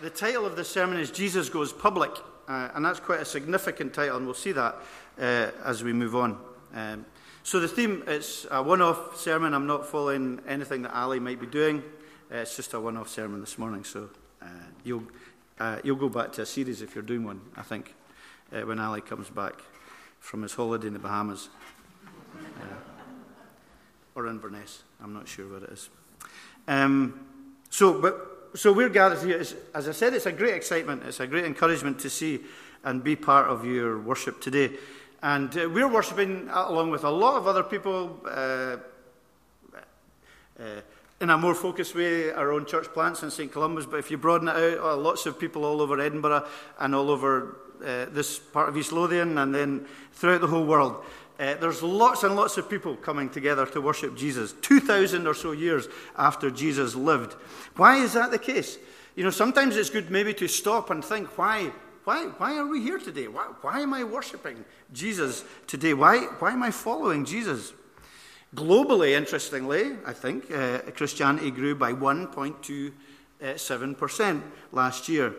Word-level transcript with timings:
the 0.00 0.10
title 0.10 0.46
of 0.46 0.56
the 0.56 0.64
sermon 0.64 0.98
is 0.98 1.10
Jesus 1.10 1.48
Goes 1.48 1.72
Public, 1.72 2.10
uh, 2.48 2.70
and 2.74 2.84
that's 2.84 3.00
quite 3.00 3.20
a 3.20 3.24
significant 3.24 3.94
title, 3.94 4.16
and 4.16 4.26
we'll 4.26 4.34
see 4.34 4.52
that 4.52 4.76
uh, 5.18 5.50
as 5.64 5.84
we 5.84 5.92
move 5.92 6.16
on. 6.16 6.38
Um, 6.74 7.06
so, 7.42 7.60
the 7.60 7.68
theme 7.68 8.02
is 8.06 8.46
a 8.50 8.62
one 8.62 8.80
off 8.80 9.16
sermon. 9.16 9.54
I'm 9.54 9.66
not 9.66 9.86
following 9.86 10.40
anything 10.48 10.82
that 10.82 10.94
Ali 10.94 11.20
might 11.20 11.40
be 11.40 11.46
doing, 11.46 11.82
uh, 12.32 12.38
it's 12.38 12.56
just 12.56 12.74
a 12.74 12.80
one 12.80 12.96
off 12.96 13.08
sermon 13.08 13.40
this 13.40 13.58
morning, 13.58 13.84
so 13.84 14.08
uh, 14.42 14.46
you'll, 14.82 15.04
uh, 15.60 15.78
you'll 15.84 15.96
go 15.96 16.08
back 16.08 16.32
to 16.32 16.42
a 16.42 16.46
series 16.46 16.82
if 16.82 16.94
you're 16.94 17.02
doing 17.04 17.24
one, 17.24 17.40
I 17.56 17.62
think, 17.62 17.94
uh, 18.52 18.62
when 18.62 18.80
Ali 18.80 19.00
comes 19.00 19.30
back 19.30 19.54
from 20.20 20.42
his 20.42 20.54
holiday 20.54 20.88
in 20.88 20.94
the 20.94 20.98
Bahamas. 20.98 21.48
or 24.14 24.26
Inverness, 24.26 24.82
I'm 25.02 25.12
not 25.12 25.28
sure 25.28 25.52
what 25.52 25.64
it 25.64 25.70
is. 25.70 25.90
Um, 26.66 27.26
so, 27.68 28.00
but 28.00 28.33
so 28.54 28.72
we're 28.72 28.88
gathered 28.88 29.22
here. 29.22 29.42
As 29.74 29.88
I 29.88 29.92
said, 29.92 30.14
it's 30.14 30.26
a 30.26 30.32
great 30.32 30.54
excitement. 30.54 31.02
It's 31.04 31.20
a 31.20 31.26
great 31.26 31.44
encouragement 31.44 31.98
to 32.00 32.10
see 32.10 32.40
and 32.84 33.02
be 33.02 33.16
part 33.16 33.48
of 33.48 33.64
your 33.64 33.98
worship 33.98 34.40
today. 34.40 34.70
And 35.22 35.56
uh, 35.56 35.68
we're 35.68 35.88
worshipping 35.88 36.48
along 36.52 36.90
with 36.90 37.02
a 37.04 37.10
lot 37.10 37.36
of 37.36 37.48
other 37.48 37.62
people 37.62 38.20
uh, 38.26 38.76
uh, 40.60 40.80
in 41.20 41.30
a 41.30 41.38
more 41.38 41.54
focused 41.54 41.94
way, 41.94 42.30
our 42.30 42.52
own 42.52 42.66
church 42.66 42.86
plants 42.92 43.22
in 43.22 43.30
St. 43.30 43.50
Columba's. 43.50 43.86
But 43.86 43.98
if 43.98 44.10
you 44.10 44.18
broaden 44.18 44.48
it 44.48 44.56
out, 44.56 44.78
uh, 44.78 44.96
lots 44.96 45.26
of 45.26 45.38
people 45.38 45.64
all 45.64 45.80
over 45.80 45.98
Edinburgh 45.98 46.46
and 46.78 46.94
all 46.94 47.10
over 47.10 47.56
uh, 47.84 48.06
this 48.10 48.38
part 48.38 48.68
of 48.68 48.76
East 48.76 48.92
Lothian 48.92 49.38
and 49.38 49.54
then 49.54 49.86
throughout 50.12 50.42
the 50.42 50.46
whole 50.46 50.64
world. 50.64 51.04
Uh, 51.38 51.54
there's 51.54 51.82
lots 51.82 52.22
and 52.22 52.36
lots 52.36 52.58
of 52.58 52.70
people 52.70 52.94
coming 52.96 53.28
together 53.28 53.66
to 53.66 53.80
worship 53.80 54.16
Jesus, 54.16 54.54
2,000 54.62 55.26
or 55.26 55.34
so 55.34 55.50
years 55.50 55.88
after 56.16 56.48
Jesus 56.48 56.94
lived. 56.94 57.32
Why 57.76 57.96
is 57.96 58.12
that 58.12 58.30
the 58.30 58.38
case? 58.38 58.78
You 59.16 59.24
know, 59.24 59.30
sometimes 59.30 59.76
it's 59.76 59.90
good 59.90 60.10
maybe 60.10 60.32
to 60.34 60.46
stop 60.46 60.90
and 60.90 61.04
think, 61.04 61.36
why, 61.36 61.72
why, 62.04 62.26
why 62.38 62.56
are 62.56 62.66
we 62.66 62.80
here 62.80 62.98
today? 62.98 63.26
Why, 63.26 63.46
why 63.62 63.80
am 63.80 63.94
I 63.94 64.04
worshiping 64.04 64.64
Jesus 64.92 65.44
today? 65.66 65.92
Why, 65.92 66.18
why 66.38 66.52
am 66.52 66.62
I 66.62 66.70
following 66.70 67.24
Jesus? 67.24 67.72
Globally, 68.54 69.16
interestingly, 69.16 69.96
I 70.06 70.12
think, 70.12 70.52
uh, 70.52 70.82
Christianity 70.94 71.50
grew 71.50 71.74
by 71.74 71.92
1.27% 71.92 74.42
last 74.70 75.08
year, 75.08 75.34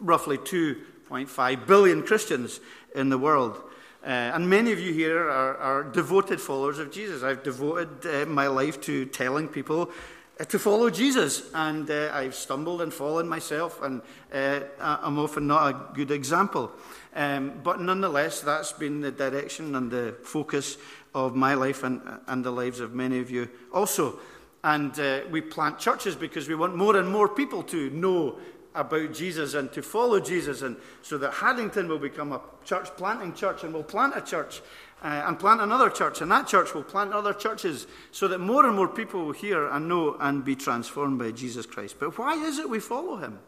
roughly 0.00 0.38
2.5 0.38 1.66
billion 1.68 2.02
Christians 2.02 2.58
in 2.96 3.10
the 3.10 3.18
world. 3.18 3.62
Uh, 4.06 4.30
and 4.34 4.48
many 4.48 4.70
of 4.70 4.78
you 4.78 4.92
here 4.92 5.28
are, 5.28 5.56
are, 5.56 5.82
devoted 5.82 6.40
followers 6.40 6.78
of 6.78 6.92
Jesus. 6.92 7.24
I've 7.24 7.42
devoted 7.42 8.06
uh, 8.06 8.24
my 8.26 8.46
life 8.46 8.80
to 8.82 9.04
telling 9.06 9.48
people 9.48 9.90
uh, 10.38 10.44
to 10.44 10.60
follow 10.60 10.90
Jesus, 10.90 11.50
and 11.52 11.90
uh, 11.90 12.10
I've 12.12 12.36
stumbled 12.36 12.82
and 12.82 12.94
fallen 12.94 13.26
myself, 13.26 13.82
and 13.82 14.00
uh, 14.32 14.60
I'm 14.78 15.18
often 15.18 15.48
not 15.48 15.66
a 15.74 15.92
good 15.92 16.12
example. 16.12 16.70
Um, 17.16 17.54
but 17.64 17.80
nonetheless, 17.80 18.42
that's 18.42 18.70
been 18.70 19.00
the 19.00 19.10
direction 19.10 19.74
and 19.74 19.90
the 19.90 20.14
focus 20.22 20.78
of 21.12 21.34
my 21.34 21.54
life 21.54 21.82
and, 21.82 22.00
and 22.28 22.44
the 22.44 22.52
lives 22.52 22.78
of 22.78 22.94
many 22.94 23.18
of 23.18 23.28
you 23.28 23.48
also. 23.74 24.20
And 24.62 24.96
uh, 25.00 25.22
we 25.32 25.40
plant 25.40 25.80
churches 25.80 26.14
because 26.14 26.48
we 26.48 26.54
want 26.54 26.76
more 26.76 26.96
and 26.96 27.10
more 27.10 27.28
people 27.28 27.64
to 27.64 27.90
know 27.90 28.38
about 28.76 29.12
Jesus 29.12 29.54
and 29.54 29.72
to 29.72 29.82
follow 29.82 30.20
Jesus, 30.20 30.62
and 30.62 30.76
so 31.02 31.18
that 31.18 31.32
Haddington 31.32 31.88
will 31.88 31.98
become 31.98 32.32
a 32.32 32.40
church 32.64 32.88
planting 32.96 33.34
church, 33.34 33.64
and 33.64 33.72
will 33.72 33.82
plant 33.82 34.16
a 34.16 34.20
church 34.20 34.60
uh, 35.02 35.24
and 35.26 35.38
plant 35.38 35.60
another 35.60 35.90
church, 35.90 36.20
and 36.20 36.30
that 36.30 36.46
church 36.46 36.74
will 36.74 36.82
plant 36.82 37.12
other 37.12 37.32
churches, 37.32 37.86
so 38.12 38.28
that 38.28 38.38
more 38.38 38.66
and 38.66 38.76
more 38.76 38.88
people 38.88 39.26
will 39.26 39.32
hear 39.32 39.66
and 39.68 39.88
know 39.88 40.16
and 40.20 40.44
be 40.44 40.56
transformed 40.56 41.18
by 41.18 41.30
Jesus 41.30 41.66
Christ. 41.66 41.96
But 41.98 42.16
why 42.18 42.34
is 42.34 42.58
it 42.58 42.68
we 42.68 42.80
follow 42.80 43.16
him? 43.16 43.38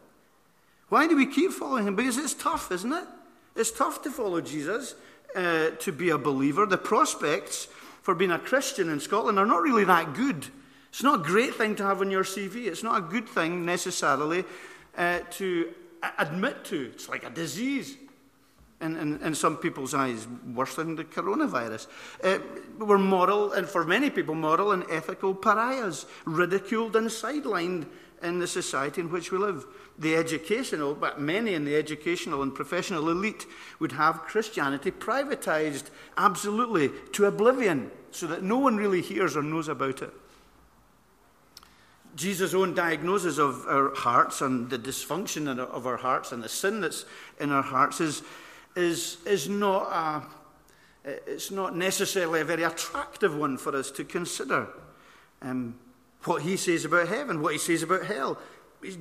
Why 0.89 1.07
do 1.07 1.15
we 1.15 1.25
keep 1.25 1.51
following 1.51 1.87
him? 1.87 1.95
Because 1.95 2.17
it's 2.17 2.33
tough, 2.33 2.71
isn't 2.71 2.91
it? 2.91 3.05
It's 3.55 3.71
tough 3.71 4.01
to 4.03 4.11
follow 4.11 4.41
Jesus, 4.41 4.95
uh, 5.35 5.71
to 5.71 5.91
be 5.91 6.09
a 6.09 6.17
believer. 6.17 6.65
The 6.65 6.77
prospects 6.77 7.67
for 8.01 8.15
being 8.15 8.31
a 8.31 8.39
Christian 8.39 8.89
in 8.89 8.99
Scotland 8.99 9.37
are 9.37 9.45
not 9.45 9.61
really 9.61 9.83
that 9.85 10.13
good. 10.13 10.47
It's 10.89 11.03
not 11.03 11.19
a 11.19 11.23
great 11.23 11.55
thing 11.55 11.75
to 11.75 11.83
have 11.83 12.01
on 12.01 12.09
your 12.09 12.23
CV. 12.23 12.65
It's 12.65 12.83
not 12.83 12.97
a 12.97 13.01
good 13.01 13.27
thing 13.29 13.65
necessarily 13.65 14.45
uh, 14.99 15.19
to 15.31 15.73
admit 16.19 16.63
to. 16.65 16.91
It's 16.93 17.09
like 17.09 17.23
a 17.23 17.29
disease 17.31 17.97
in, 18.81 18.95
in, 18.97 19.21
in, 19.21 19.35
some 19.35 19.57
people's 19.57 19.93
eyes, 19.93 20.27
worse 20.53 20.75
than 20.75 20.95
the 20.95 21.03
coronavirus. 21.03 21.87
Uh, 22.23 22.39
we're 22.77 22.97
moral, 22.97 23.53
and 23.53 23.67
for 23.67 23.83
many 23.83 24.09
people, 24.09 24.35
moral 24.35 24.71
and 24.71 24.85
ethical 24.89 25.33
pariahs, 25.33 26.05
ridiculed 26.25 26.95
and 26.95 27.07
sidelined 27.07 27.87
in 28.21 28.39
the 28.39 28.47
society 28.47 29.01
in 29.01 29.11
which 29.11 29.31
we 29.31 29.37
live. 29.37 29.65
The 29.97 30.15
educational, 30.15 30.95
but 30.95 31.19
many 31.19 31.53
in 31.55 31.65
the 31.65 31.75
educational 31.75 32.41
and 32.41 32.55
professional 32.55 33.09
elite 33.09 33.45
would 33.79 33.93
have 33.93 34.21
Christianity 34.21 34.91
privatized 34.91 35.89
absolutely 36.17 36.91
to 37.13 37.25
oblivion 37.25 37.91
so 38.11 38.27
that 38.27 38.43
no 38.43 38.57
one 38.57 38.77
really 38.77 39.01
hears 39.01 39.35
or 39.35 39.43
knows 39.43 39.67
about 39.67 40.01
it. 40.01 40.13
Jesus' 42.19 42.53
own 42.53 42.73
diagnosis 42.73 43.37
of 43.37 43.65
our 43.65 43.95
hearts 43.95 44.41
and 44.41 44.69
the 44.69 44.77
dysfunction 44.77 45.57
of 45.57 45.87
our 45.87 45.95
hearts 45.95 46.33
and 46.33 46.43
the 46.43 46.49
sin 46.49 46.81
that's 46.81 47.05
in 47.39 47.49
our 47.49 47.63
hearts 47.63 48.01
is, 48.01 48.21
is, 48.75 49.17
is 49.25 49.47
not, 49.47 49.83
a, 51.05 51.09
it's 51.25 51.49
not 51.49 51.77
necessarily 51.77 52.41
a 52.41 52.45
very 52.45 52.63
attractive 52.63 53.33
one 53.35 53.57
for 53.57 53.73
us 53.73 53.89
to 53.91 54.03
consider. 54.03 54.67
Um, 55.41 55.79
what 56.25 56.41
he 56.41 56.57
says 56.57 56.83
about 56.83 57.07
heaven, 57.07 57.41
what 57.41 57.53
he 57.53 57.57
says 57.57 57.83
about 57.83 58.05
hell. 58.05 58.37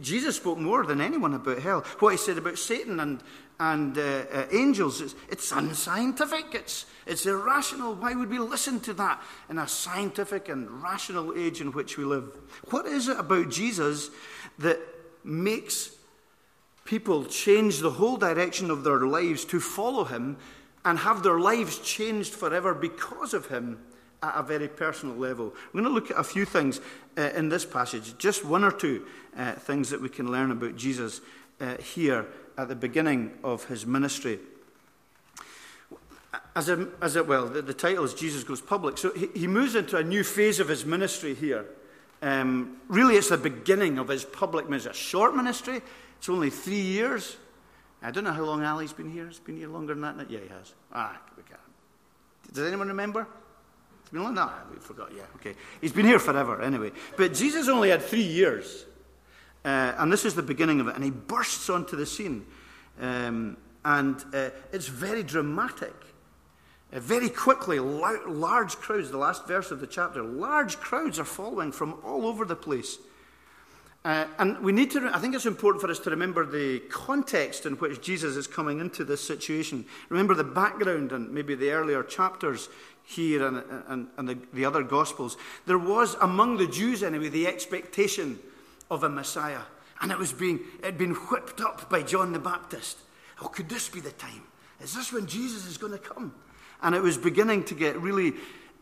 Jesus 0.02 0.36
spoke 0.36 0.58
more 0.58 0.84
than 0.84 1.00
anyone 1.00 1.34
about 1.34 1.60
hell. 1.60 1.84
What 2.00 2.10
he 2.10 2.16
said 2.16 2.38
about 2.38 2.58
Satan 2.58 2.98
and, 3.00 3.22
and 3.60 3.96
uh, 3.96 4.24
uh, 4.32 4.46
angels, 4.52 5.00
it's, 5.00 5.14
it's 5.28 5.52
unscientific, 5.52 6.46
it's, 6.52 6.86
it's 7.06 7.26
irrational. 7.26 7.94
Why 7.94 8.14
would 8.14 8.30
we 8.30 8.38
listen 8.38 8.80
to 8.80 8.94
that 8.94 9.22
in 9.48 9.58
a 9.58 9.68
scientific 9.68 10.48
and 10.48 10.82
rational 10.82 11.32
age 11.36 11.60
in 11.60 11.72
which 11.72 11.96
we 11.96 12.04
live? 12.04 12.28
What 12.70 12.86
is 12.86 13.08
it 13.08 13.18
about 13.18 13.50
Jesus 13.50 14.10
that 14.58 14.80
makes 15.22 15.94
people 16.84 17.24
change 17.24 17.78
the 17.78 17.90
whole 17.90 18.16
direction 18.16 18.70
of 18.70 18.82
their 18.82 19.00
lives 19.00 19.44
to 19.44 19.60
follow 19.60 20.04
him 20.04 20.38
and 20.84 20.98
have 20.98 21.22
their 21.22 21.38
lives 21.38 21.78
changed 21.78 22.32
forever 22.32 22.74
because 22.74 23.34
of 23.34 23.46
him 23.46 23.78
at 24.22 24.34
a 24.36 24.42
very 24.42 24.68
personal 24.68 25.16
level? 25.16 25.54
We're 25.72 25.82
going 25.82 25.92
to 25.92 25.94
look 25.94 26.10
at 26.10 26.18
a 26.18 26.24
few 26.24 26.44
things 26.44 26.80
uh, 27.16 27.30
in 27.34 27.48
this 27.48 27.64
passage, 27.64 28.16
just 28.18 28.44
one 28.44 28.64
or 28.64 28.72
two 28.72 29.06
uh, 29.36 29.52
things 29.52 29.90
that 29.90 30.00
we 30.00 30.08
can 30.08 30.30
learn 30.30 30.50
about 30.50 30.76
Jesus 30.76 31.20
uh, 31.60 31.76
here 31.76 32.26
at 32.56 32.68
the 32.68 32.74
beginning 32.74 33.32
of 33.44 33.64
his 33.64 33.86
ministry. 33.86 34.38
As, 36.54 36.68
a, 36.68 36.88
as 37.00 37.16
a, 37.16 37.22
well, 37.22 37.46
the, 37.46 37.62
the, 37.62 37.74
title 37.74 38.04
is 38.04 38.14
Jesus 38.14 38.44
Goes 38.44 38.60
Public. 38.60 38.98
So 38.98 39.12
he, 39.12 39.28
he, 39.34 39.46
moves 39.46 39.76
into 39.76 39.96
a 39.96 40.02
new 40.02 40.24
phase 40.24 40.58
of 40.60 40.68
his 40.68 40.84
ministry 40.84 41.34
here. 41.34 41.66
Um, 42.20 42.78
really, 42.88 43.14
it's 43.14 43.28
the 43.28 43.38
beginning 43.38 43.98
of 43.98 44.08
his 44.08 44.24
public 44.24 44.68
ministry. 44.68 44.90
A 44.90 44.94
short 44.94 45.36
ministry, 45.36 45.80
it's 46.18 46.28
only 46.28 46.50
three 46.50 46.80
years. 46.80 47.36
I 48.02 48.10
don't 48.10 48.24
know 48.24 48.32
how 48.32 48.44
long 48.44 48.64
Ali's 48.64 48.92
been 48.92 49.10
here. 49.10 49.26
He's 49.26 49.38
been 49.38 49.56
here 49.56 49.68
longer 49.68 49.94
than 49.94 50.16
that. 50.16 50.30
Yeah, 50.30 50.40
he 50.40 50.48
has. 50.48 50.74
Ah, 50.92 51.20
we 51.36 51.44
can. 51.44 51.58
Does 52.52 52.66
anyone 52.66 52.88
remember? 52.88 53.26
Been 54.12 54.22
we 54.22 54.78
forgot. 54.80 55.10
Yeah, 55.14 55.22
okay. 55.36 55.54
He's 55.80 55.92
been 55.92 56.06
here 56.06 56.18
forever, 56.18 56.62
anyway. 56.62 56.92
But 57.16 57.34
Jesus 57.34 57.68
only 57.68 57.90
had 57.90 58.02
three 58.02 58.22
years. 58.22 58.86
Uh, 59.64 59.94
and 59.98 60.12
this 60.12 60.24
is 60.24 60.34
the 60.34 60.42
beginning 60.42 60.80
of 60.80 60.88
it. 60.88 60.94
And 60.94 61.04
he 61.04 61.10
bursts 61.10 61.68
onto 61.68 61.96
the 61.96 62.06
scene. 62.06 62.46
Um, 63.00 63.56
and 63.84 64.24
uh, 64.32 64.50
it's 64.72 64.88
very 64.88 65.22
dramatic. 65.22 65.94
Uh, 66.92 67.00
very 67.00 67.28
quickly, 67.28 67.78
large 67.78 68.76
crowds, 68.76 69.10
the 69.10 69.18
last 69.18 69.46
verse 69.46 69.70
of 69.70 69.80
the 69.80 69.86
chapter, 69.86 70.22
large 70.22 70.78
crowds 70.78 71.18
are 71.18 71.24
following 71.24 71.70
from 71.70 71.98
all 72.02 72.26
over 72.26 72.44
the 72.44 72.56
place. 72.56 72.98
Uh, 74.04 74.26
and 74.38 74.58
we 74.60 74.72
need 74.72 74.90
to, 74.90 75.10
I 75.12 75.18
think 75.18 75.34
it's 75.34 75.44
important 75.44 75.82
for 75.82 75.90
us 75.90 75.98
to 76.00 76.10
remember 76.10 76.46
the 76.46 76.78
context 76.88 77.66
in 77.66 77.74
which 77.74 78.00
Jesus 78.00 78.36
is 78.36 78.46
coming 78.46 78.78
into 78.80 79.04
this 79.04 79.20
situation. 79.20 79.84
Remember 80.08 80.34
the 80.34 80.44
background 80.44 81.12
and 81.12 81.30
maybe 81.30 81.54
the 81.54 81.72
earlier 81.72 82.02
chapters 82.02 82.68
here 83.08 83.46
and, 83.46 83.62
and, 83.88 84.08
and 84.18 84.28
the, 84.28 84.38
the 84.52 84.66
other 84.66 84.82
Gospels. 84.82 85.38
There 85.66 85.78
was, 85.78 86.14
among 86.20 86.58
the 86.58 86.66
Jews 86.66 87.02
anyway, 87.02 87.30
the 87.30 87.46
expectation 87.46 88.38
of 88.90 89.02
a 89.02 89.08
Messiah. 89.08 89.62
And 90.00 90.12
it 90.12 90.18
was 90.18 90.32
being, 90.32 90.60
it 90.80 90.84
had 90.84 90.98
been 90.98 91.14
whipped 91.14 91.60
up 91.60 91.88
by 91.88 92.02
John 92.02 92.32
the 92.32 92.38
Baptist. 92.38 92.98
Oh, 93.40 93.48
could 93.48 93.68
this 93.68 93.88
be 93.88 94.00
the 94.00 94.12
time? 94.12 94.42
Is 94.80 94.94
this 94.94 95.12
when 95.12 95.26
Jesus 95.26 95.66
is 95.66 95.78
going 95.78 95.92
to 95.92 95.98
come? 95.98 96.34
And 96.82 96.94
it 96.94 97.02
was 97.02 97.16
beginning 97.16 97.64
to 97.64 97.74
get 97.74 98.00
really 98.00 98.34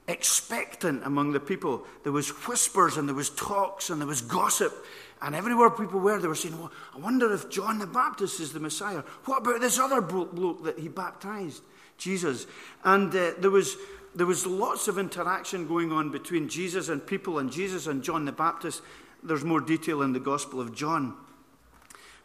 expectant 0.09 1.05
among 1.05 1.33
the 1.33 1.41
people. 1.41 1.87
There 2.03 2.13
was 2.13 2.29
whispers 2.29 2.97
and 2.97 3.09
there 3.09 3.15
was 3.15 3.31
talks 3.31 3.91
and 3.91 4.01
there 4.01 4.09
was 4.09 4.23
gossip. 4.23 4.75
And 5.23 5.35
everywhere 5.35 5.71
people 5.71 6.01
were, 6.01 6.19
they 6.19 6.29
were 6.29 6.35
saying, 6.35 6.59
well, 6.59 6.73
I 6.95 6.99
wonder 6.99 7.33
if 7.33 7.49
John 7.49 7.79
the 7.79 7.87
Baptist 7.87 8.41
is 8.41 8.53
the 8.53 8.61
Messiah. 8.61 9.03
What 9.25 9.39
about 9.39 9.61
this 9.61 9.79
other 9.79 10.01
bloke 10.01 10.65
that 10.65 10.79
he 10.79 10.89
baptized? 10.89 11.63
Jesus. 11.99 12.47
And 12.85 13.15
uh, 13.15 13.33
there, 13.39 13.51
was, 13.51 13.77
there 14.17 14.27
was 14.27 14.47
lots 14.47 14.89
of 14.89 14.99
interaction 14.99 15.69
going 15.69 15.93
on 15.93 16.11
between 16.11 16.49
Jesus 16.49 16.89
and 16.89 17.07
people 17.07 17.39
and 17.39 17.53
Jesus 17.53 17.87
and 17.87 18.03
John 18.03 18.25
the 18.25 18.33
Baptist. 18.33 18.81
There's 19.23 19.45
more 19.45 19.61
detail 19.61 20.01
in 20.01 20.15
the 20.15 20.21
Gospel 20.21 20.59
of 20.59 20.75
John. 20.75 21.15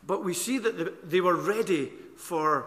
But 0.07 0.23
we 0.23 0.33
see 0.33 0.57
that 0.59 1.09
they 1.09 1.19
were 1.19 1.35
ready 1.35 1.91
for, 2.15 2.65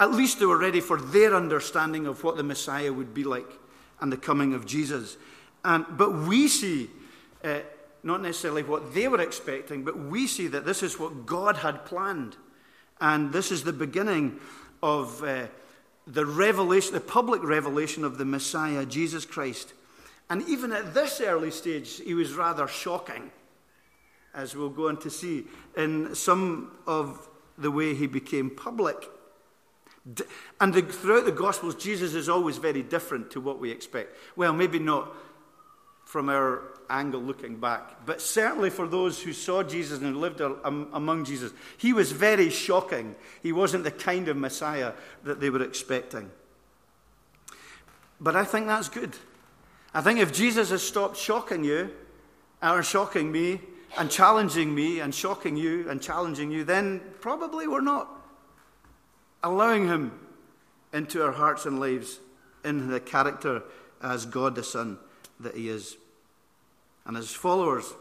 at 0.00 0.10
least 0.10 0.40
they 0.40 0.46
were 0.46 0.58
ready 0.58 0.80
for 0.80 1.00
their 1.00 1.36
understanding 1.36 2.06
of 2.06 2.24
what 2.24 2.36
the 2.36 2.42
Messiah 2.42 2.92
would 2.92 3.14
be 3.14 3.22
like 3.22 3.48
and 4.00 4.12
the 4.12 4.16
coming 4.16 4.54
of 4.54 4.66
Jesus. 4.66 5.16
And, 5.64 5.86
but 5.90 6.12
we 6.12 6.48
see, 6.48 6.90
uh, 7.44 7.60
not 8.02 8.22
necessarily 8.22 8.64
what 8.64 8.92
they 8.92 9.06
were 9.06 9.20
expecting, 9.20 9.84
but 9.84 9.96
we 9.96 10.26
see 10.26 10.48
that 10.48 10.64
this 10.64 10.82
is 10.82 10.98
what 10.98 11.26
God 11.26 11.58
had 11.58 11.84
planned. 11.84 12.36
And 13.00 13.32
this 13.32 13.52
is 13.52 13.62
the 13.62 13.72
beginning 13.72 14.40
of 14.82 15.22
uh, 15.22 15.46
the 16.06 16.26
revelation, 16.26 16.94
the 16.94 17.00
public 17.00 17.42
revelation 17.42 18.04
of 18.04 18.18
the 18.18 18.24
Messiah, 18.24 18.84
Jesus 18.84 19.24
Christ. 19.24 19.72
And 20.28 20.46
even 20.48 20.72
at 20.72 20.94
this 20.94 21.20
early 21.20 21.50
stage, 21.50 22.00
he 22.00 22.14
was 22.14 22.34
rather 22.34 22.66
shocking, 22.66 23.30
as 24.34 24.56
we'll 24.56 24.70
go 24.70 24.88
on 24.88 24.96
to 24.98 25.10
see, 25.10 25.44
in 25.76 26.14
some 26.14 26.72
of 26.86 27.28
the 27.58 27.70
way 27.70 27.94
he 27.94 28.06
became 28.06 28.50
public. 28.50 29.08
And 30.60 30.74
the, 30.74 30.82
throughout 30.82 31.26
the 31.26 31.32
Gospels, 31.32 31.76
Jesus 31.76 32.14
is 32.14 32.28
always 32.28 32.56
very 32.56 32.82
different 32.82 33.30
to 33.32 33.40
what 33.40 33.60
we 33.60 33.70
expect. 33.70 34.16
Well, 34.34 34.52
maybe 34.52 34.78
not 34.78 35.14
from 36.12 36.28
our 36.28 36.62
angle 36.90 37.22
looking 37.22 37.56
back, 37.56 38.04
but 38.04 38.20
certainly 38.20 38.68
for 38.68 38.86
those 38.86 39.18
who 39.18 39.32
saw 39.32 39.62
Jesus 39.62 40.02
and 40.02 40.14
lived 40.18 40.42
among 40.42 41.24
Jesus, 41.24 41.52
he 41.78 41.94
was 41.94 42.12
very 42.12 42.50
shocking. 42.50 43.14
He 43.42 43.50
wasn't 43.50 43.84
the 43.84 43.90
kind 43.90 44.28
of 44.28 44.36
Messiah 44.36 44.92
that 45.24 45.40
they 45.40 45.48
were 45.48 45.62
expecting. 45.62 46.30
But 48.20 48.36
I 48.36 48.44
think 48.44 48.66
that's 48.66 48.90
good. 48.90 49.16
I 49.94 50.02
think 50.02 50.18
if 50.18 50.34
Jesus 50.34 50.68
has 50.68 50.82
stopped 50.82 51.16
shocking 51.16 51.64
you, 51.64 51.90
or 52.62 52.82
shocking 52.82 53.32
me, 53.32 53.62
and 53.96 54.10
challenging 54.10 54.74
me, 54.74 55.00
and 55.00 55.14
shocking 55.14 55.56
you, 55.56 55.88
and 55.88 56.02
challenging 56.02 56.50
you, 56.50 56.62
then 56.62 57.00
probably 57.22 57.66
we're 57.66 57.80
not 57.80 58.06
allowing 59.42 59.88
him 59.88 60.12
into 60.92 61.24
our 61.24 61.32
hearts 61.32 61.64
and 61.64 61.80
lives 61.80 62.20
in 62.66 62.88
the 62.88 63.00
character 63.00 63.62
as 64.02 64.26
God 64.26 64.56
the 64.56 64.62
Son 64.62 64.98
that 65.40 65.56
he 65.56 65.70
is. 65.70 65.96
And 67.04 67.16
as 67.16 67.30
followers, 67.30 67.92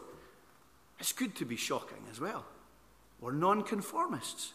it's 1.00 1.13
good 1.13 1.36
to 1.36 1.45
be 1.45 1.56
shocking 1.56 2.03
as 2.12 2.19
well. 2.19 2.45
We're 3.19 3.31
nonconformists, 3.31 4.53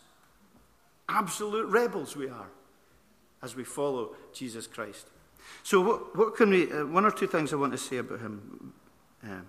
absolute 1.09 1.67
rebels 1.67 2.17
we 2.17 2.29
are 2.29 2.49
as 3.43 3.55
we 3.55 3.65
follow 3.65 4.15
Jesus 4.33 4.67
Christ. 4.67 5.07
So, 5.63 5.81
what, 5.81 6.17
what 6.17 6.37
can 6.37 6.51
we, 6.51 6.71
uh, 6.73 6.87
one 6.87 7.05
or 7.05 7.11
two 7.11 7.27
things 7.27 7.53
I 7.53 7.57
want 7.57 7.73
to 7.73 7.79
say 7.79 7.99
about 7.99 8.21
him. 8.21 8.73
Uh, 9.23 9.41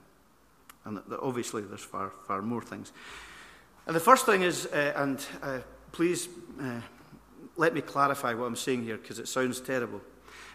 and 0.85 1.01
obviously, 1.21 1.63
there's 1.63 1.83
far, 1.83 2.11
far 2.27 2.41
more 2.41 2.61
things. 2.61 2.91
And 3.87 3.95
the 3.95 3.99
first 3.99 4.25
thing 4.25 4.41
is, 4.41 4.67
uh, 4.67 4.93
and 4.95 5.25
uh, 5.41 5.59
please 5.91 6.29
uh, 6.61 6.81
let 7.55 7.73
me 7.73 7.81
clarify 7.81 8.33
what 8.33 8.45
I'm 8.45 8.55
saying 8.55 8.83
here 8.83 8.97
because 8.97 9.19
it 9.19 9.27
sounds 9.27 9.59
terrible. 9.59 10.01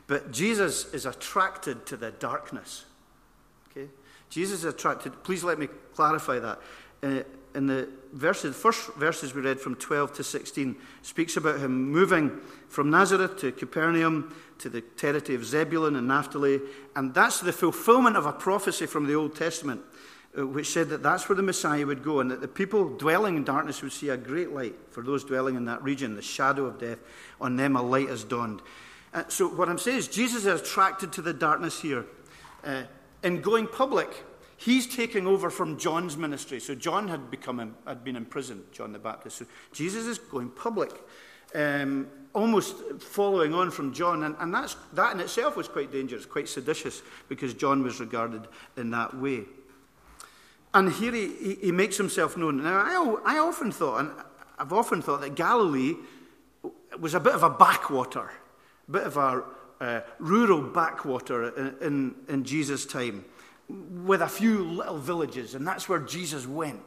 But 0.06 0.32
Jesus 0.32 0.92
is 0.94 1.06
attracted 1.06 1.86
to 1.86 1.96
the 1.96 2.10
darkness. 2.10 2.84
Jesus 4.32 4.60
is 4.60 4.64
attracted. 4.64 5.12
Please 5.24 5.44
let 5.44 5.58
me 5.58 5.68
clarify 5.94 6.38
that. 6.38 6.58
Uh, 7.02 7.22
in 7.54 7.66
the 7.66 7.86
verses, 8.14 8.56
first 8.56 8.94
verses 8.94 9.34
we 9.34 9.42
read 9.42 9.60
from 9.60 9.74
12 9.74 10.14
to 10.14 10.24
16 10.24 10.74
speaks 11.02 11.36
about 11.36 11.60
him 11.60 11.90
moving 11.90 12.40
from 12.70 12.88
Nazareth 12.88 13.36
to 13.40 13.52
Capernaum 13.52 14.34
to 14.56 14.70
the 14.70 14.80
territory 14.80 15.36
of 15.36 15.44
Zebulun 15.44 15.96
and 15.96 16.08
Naphtali, 16.08 16.62
and 16.96 17.12
that's 17.12 17.40
the 17.40 17.52
fulfillment 17.52 18.16
of 18.16 18.24
a 18.24 18.32
prophecy 18.32 18.86
from 18.86 19.06
the 19.06 19.14
Old 19.14 19.36
Testament, 19.36 19.82
uh, 20.38 20.46
which 20.46 20.72
said 20.72 20.88
that 20.88 21.02
that's 21.02 21.28
where 21.28 21.36
the 21.36 21.42
Messiah 21.42 21.84
would 21.84 22.02
go, 22.02 22.20
and 22.20 22.30
that 22.30 22.40
the 22.40 22.48
people 22.48 22.88
dwelling 22.88 23.36
in 23.36 23.44
darkness 23.44 23.82
would 23.82 23.92
see 23.92 24.08
a 24.08 24.16
great 24.16 24.52
light. 24.52 24.76
For 24.92 25.02
those 25.02 25.24
dwelling 25.24 25.56
in 25.56 25.66
that 25.66 25.82
region, 25.82 26.16
the 26.16 26.22
shadow 26.22 26.64
of 26.64 26.78
death, 26.78 27.00
on 27.38 27.56
them 27.56 27.76
a 27.76 27.82
light 27.82 28.08
has 28.08 28.24
dawned. 28.24 28.62
Uh, 29.12 29.24
so 29.28 29.46
what 29.46 29.68
I'm 29.68 29.76
saying 29.76 29.98
is 29.98 30.08
Jesus 30.08 30.46
is 30.46 30.60
attracted 30.62 31.12
to 31.12 31.20
the 31.20 31.34
darkness 31.34 31.82
here. 31.82 32.06
Uh, 32.64 32.84
in 33.22 33.40
going 33.40 33.66
public, 33.66 34.24
he's 34.56 34.86
taking 34.86 35.26
over 35.26 35.50
from 35.50 35.78
John's 35.78 36.16
ministry. 36.16 36.60
So 36.60 36.74
John 36.74 37.08
had 37.08 37.30
become 37.30 37.74
had 37.86 38.04
been 38.04 38.16
imprisoned, 38.16 38.64
John 38.72 38.92
the 38.92 38.98
Baptist. 38.98 39.38
So 39.38 39.46
Jesus 39.72 40.06
is 40.06 40.18
going 40.18 40.50
public, 40.50 40.92
um, 41.54 42.08
almost 42.32 42.76
following 43.00 43.54
on 43.54 43.70
from 43.70 43.92
John, 43.92 44.22
and, 44.22 44.36
and 44.38 44.54
that's, 44.54 44.76
that 44.94 45.14
in 45.14 45.20
itself 45.20 45.56
was 45.56 45.68
quite 45.68 45.92
dangerous, 45.92 46.24
quite 46.24 46.48
seditious, 46.48 47.02
because 47.28 47.54
John 47.54 47.82
was 47.82 48.00
regarded 48.00 48.48
in 48.76 48.90
that 48.90 49.16
way. 49.16 49.44
And 50.74 50.90
here 50.90 51.12
he, 51.12 51.28
he, 51.36 51.54
he 51.56 51.72
makes 51.72 51.98
himself 51.98 52.36
known. 52.36 52.62
Now, 52.62 53.18
I, 53.24 53.34
I 53.34 53.38
often 53.38 53.70
thought, 53.70 54.00
and 54.00 54.10
I've 54.58 54.72
often 54.72 55.02
thought 55.02 55.20
that 55.20 55.34
Galilee 55.34 55.96
was 56.98 57.14
a 57.14 57.20
bit 57.20 57.34
of 57.34 57.42
a 57.42 57.50
backwater, 57.50 58.30
a 58.88 58.90
bit 58.90 59.02
of 59.02 59.16
a 59.16 59.44
uh, 59.82 60.00
rural 60.20 60.62
backwater 60.62 61.48
in, 61.48 61.74
in, 61.80 62.14
in 62.28 62.44
Jesus' 62.44 62.86
time, 62.86 63.24
with 63.68 64.22
a 64.22 64.28
few 64.28 64.62
little 64.64 64.98
villages, 64.98 65.54
and 65.54 65.66
that's 65.66 65.88
where 65.88 65.98
Jesus 65.98 66.46
went 66.46 66.80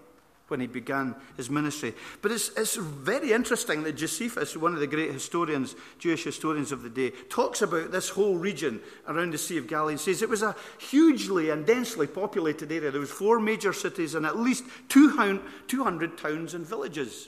when 0.48 0.60
he 0.60 0.68
began 0.68 1.16
his 1.36 1.50
ministry. 1.50 1.94
But 2.22 2.32
it's, 2.32 2.50
it's 2.56 2.76
very 2.76 3.34
interesting 3.34 3.84
that 3.84 3.98
Josephus, 3.98 4.56
one 4.56 4.74
of 4.74 4.80
the 4.80 4.88
great 4.88 5.12
historians, 5.12 5.76
Jewish 5.98 6.24
historians 6.24 6.72
of 6.72 6.84
the 6.84 6.90
day, 6.90 7.10
talks 7.30 7.62
about 7.62 7.92
this 7.92 8.10
whole 8.10 8.36
region 8.36 8.80
around 9.08 9.34
the 9.34 9.40
Sea 9.40 9.58
of 9.58 9.68
Galilee 9.68 9.94
and 9.94 10.00
says 10.00 10.22
it 10.22 10.30
was 10.30 10.44
a 10.44 10.56
hugely 10.78 11.50
and 11.50 11.66
densely 11.66 12.08
populated 12.08 12.72
area. 12.72 12.92
There 12.92 13.02
was 13.02 13.10
four 13.10 13.40
major 13.40 13.74
cities 13.74 14.14
and 14.14 14.26
at 14.26 14.38
least 14.38 14.64
200 14.90 16.18
towns 16.18 16.54
and 16.54 16.66
villages. 16.66 17.28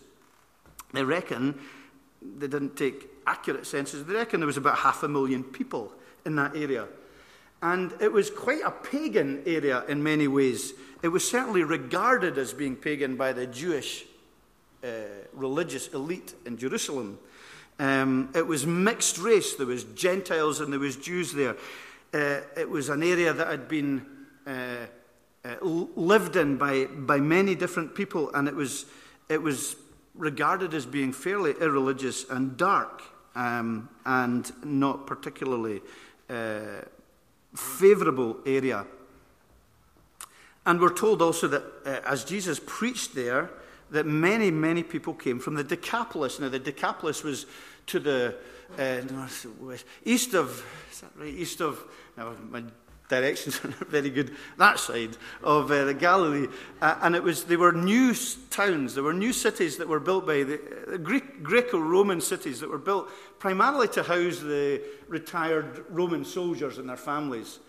They 0.94 1.04
reckon, 1.04 1.60
they 2.22 2.48
didn't 2.48 2.76
take 2.76 3.10
accurate 3.26 3.66
census, 3.66 4.04
they 4.04 4.14
reckon 4.14 4.40
there 4.40 4.48
was 4.48 4.58
about 4.58 4.78
half 4.78 5.04
a 5.04 5.08
million 5.08 5.44
people 5.44 5.92
in 6.26 6.36
that 6.36 6.56
area. 6.56 6.88
And 7.62 7.94
it 8.00 8.12
was 8.12 8.30
quite 8.30 8.62
a 8.64 8.72
pagan 8.72 9.42
area 9.46 9.84
in 9.88 10.04
many 10.04 10.28
ways. 10.28 10.74
It 11.02 11.08
was 11.08 11.28
certainly 11.28 11.64
regarded 11.64 12.38
as 12.38 12.54
being 12.54 12.76
pagan 12.76 13.16
by 13.16 13.34
the 13.34 13.48
Jewish 13.48 14.06
uh, 14.84 14.88
religious 15.34 15.88
elite 15.90 16.36
in 16.46 16.58
Jerusalem. 16.58 17.18
Um, 17.80 18.32
it 18.36 18.46
was 18.46 18.66
mixed 18.66 19.18
race. 19.18 19.56
There 19.56 19.68
was 19.68 19.84
Gentiles 19.84 20.60
and 20.60 20.72
there 20.72 20.80
was 20.80 20.96
Jews 20.96 21.34
there. 21.34 21.56
Uh, 22.14 22.42
it 22.56 22.70
was 22.70 22.90
an 22.90 23.04
area 23.04 23.34
that 23.34 23.48
had 23.48 23.68
been 23.68 24.06
uh, 24.46 24.86
uh 25.46 25.56
lived 25.62 26.36
in 26.36 26.58
by, 26.58 26.86
by 26.86 27.20
many 27.20 27.54
different 27.54 27.94
people, 27.96 28.34
and 28.34 28.48
it 28.48 28.56
was, 28.56 28.86
it 29.30 29.42
was 29.42 29.76
regarded 30.18 30.74
as 30.74 30.86
being 30.86 31.14
fairly 31.14 31.52
irreligious 31.62 32.30
and 32.30 32.58
dark 32.58 33.04
um, 33.36 33.90
and 34.06 34.52
not 34.66 35.06
particularly 35.08 35.82
uh, 36.30 36.82
favorable 37.56 38.38
area. 38.46 38.86
And 40.66 40.82
we're 40.82 40.94
told 40.94 41.22
also 41.22 41.48
that 41.48 41.64
uh, 41.86 42.02
as 42.06 42.26
Jesus 42.26 42.60
preached 42.66 43.16
there, 43.16 43.50
that 43.92 44.06
many, 44.06 44.52
many 44.52 44.84
people 44.84 45.14
came 45.14 45.40
from 45.40 45.56
the 45.56 45.64
Decapolis. 45.64 46.40
Now, 46.40 46.50
the 46.50 46.60
Decapolis 46.60 47.24
was 47.24 47.46
to 47.86 48.00
the 48.00 48.36
uh, 48.78 49.02
east 50.04 50.34
of, 50.34 50.66
is 50.92 51.00
that 51.00 51.12
right? 51.18 51.34
East 51.34 51.62
of, 51.62 51.82
no, 52.18 52.36
my 52.50 52.64
directions 53.10 53.60
are 53.64 53.70
not 53.70 53.88
very 53.88 54.10
good, 54.10 54.36
that 54.58 54.80
side 54.80 55.18
of 55.44 55.72
uh, 55.72 55.86
the 55.86 55.94
Galilee. 55.94 56.48
Uh, 56.82 56.98
and 57.02 57.16
it 57.16 57.24
was, 57.24 57.46
they 57.46 57.58
were 57.58 57.72
new 57.72 58.14
towns, 58.50 58.96
there 58.96 59.04
were 59.04 59.14
new 59.14 59.34
cities 59.34 59.78
that 59.78 59.88
were 59.88 60.00
built 60.00 60.26
by 60.26 60.44
the, 60.44 60.60
the 60.88 60.98
Greek, 60.98 61.44
Greco-Roman 61.44 62.22
cities 62.22 62.60
that 62.60 62.70
were 62.70 62.78
built 62.78 63.10
primarily 63.40 63.88
to 63.90 64.04
house 64.04 64.40
the 64.40 64.82
retired 65.08 65.86
Roman 65.90 66.26
soldiers 66.26 66.78
and 66.78 66.90
their 66.90 66.98
families. 66.98 67.60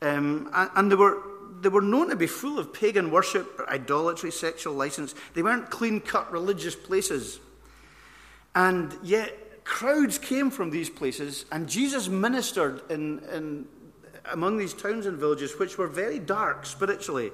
Um, 0.00 0.50
and, 0.54 0.70
and 0.76 0.90
they 0.90 0.96
were, 0.96 1.22
they 1.60 1.68
were 1.68 1.82
known 1.82 2.10
to 2.10 2.16
be 2.16 2.26
full 2.26 2.58
of 2.58 2.72
pagan 2.72 3.10
worship, 3.10 3.60
idolatry, 3.68 4.30
sexual 4.30 4.74
license. 4.74 5.14
They 5.34 5.42
weren't 5.42 5.70
clean-cut 5.70 6.30
religious 6.30 6.76
places. 6.76 7.40
And 8.54 8.96
yet, 9.02 9.64
crowds 9.64 10.18
came 10.18 10.50
from 10.50 10.70
these 10.70 10.88
places, 10.88 11.44
and 11.52 11.68
Jesus 11.68 12.08
ministered 12.08 12.80
in, 12.90 13.20
in 13.32 13.66
among 14.32 14.58
these 14.58 14.74
towns 14.74 15.06
and 15.06 15.18
villages, 15.18 15.58
which 15.58 15.78
were 15.78 15.86
very 15.86 16.18
dark 16.18 16.66
spiritually. 16.66 17.30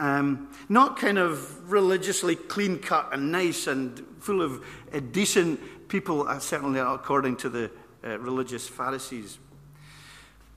Um, 0.00 0.50
not 0.68 0.98
kind 0.98 1.18
of 1.18 1.70
religiously 1.70 2.34
clean 2.34 2.80
cut 2.80 3.10
and 3.12 3.30
nice 3.30 3.68
and 3.68 4.04
full 4.18 4.42
of 4.42 4.64
uh, 4.92 5.00
decent 5.12 5.88
people, 5.88 6.26
uh, 6.26 6.40
certainly 6.40 6.80
according 6.80 7.36
to 7.36 7.48
the 7.48 7.70
uh, 8.04 8.18
religious 8.18 8.68
Pharisees. 8.68 9.38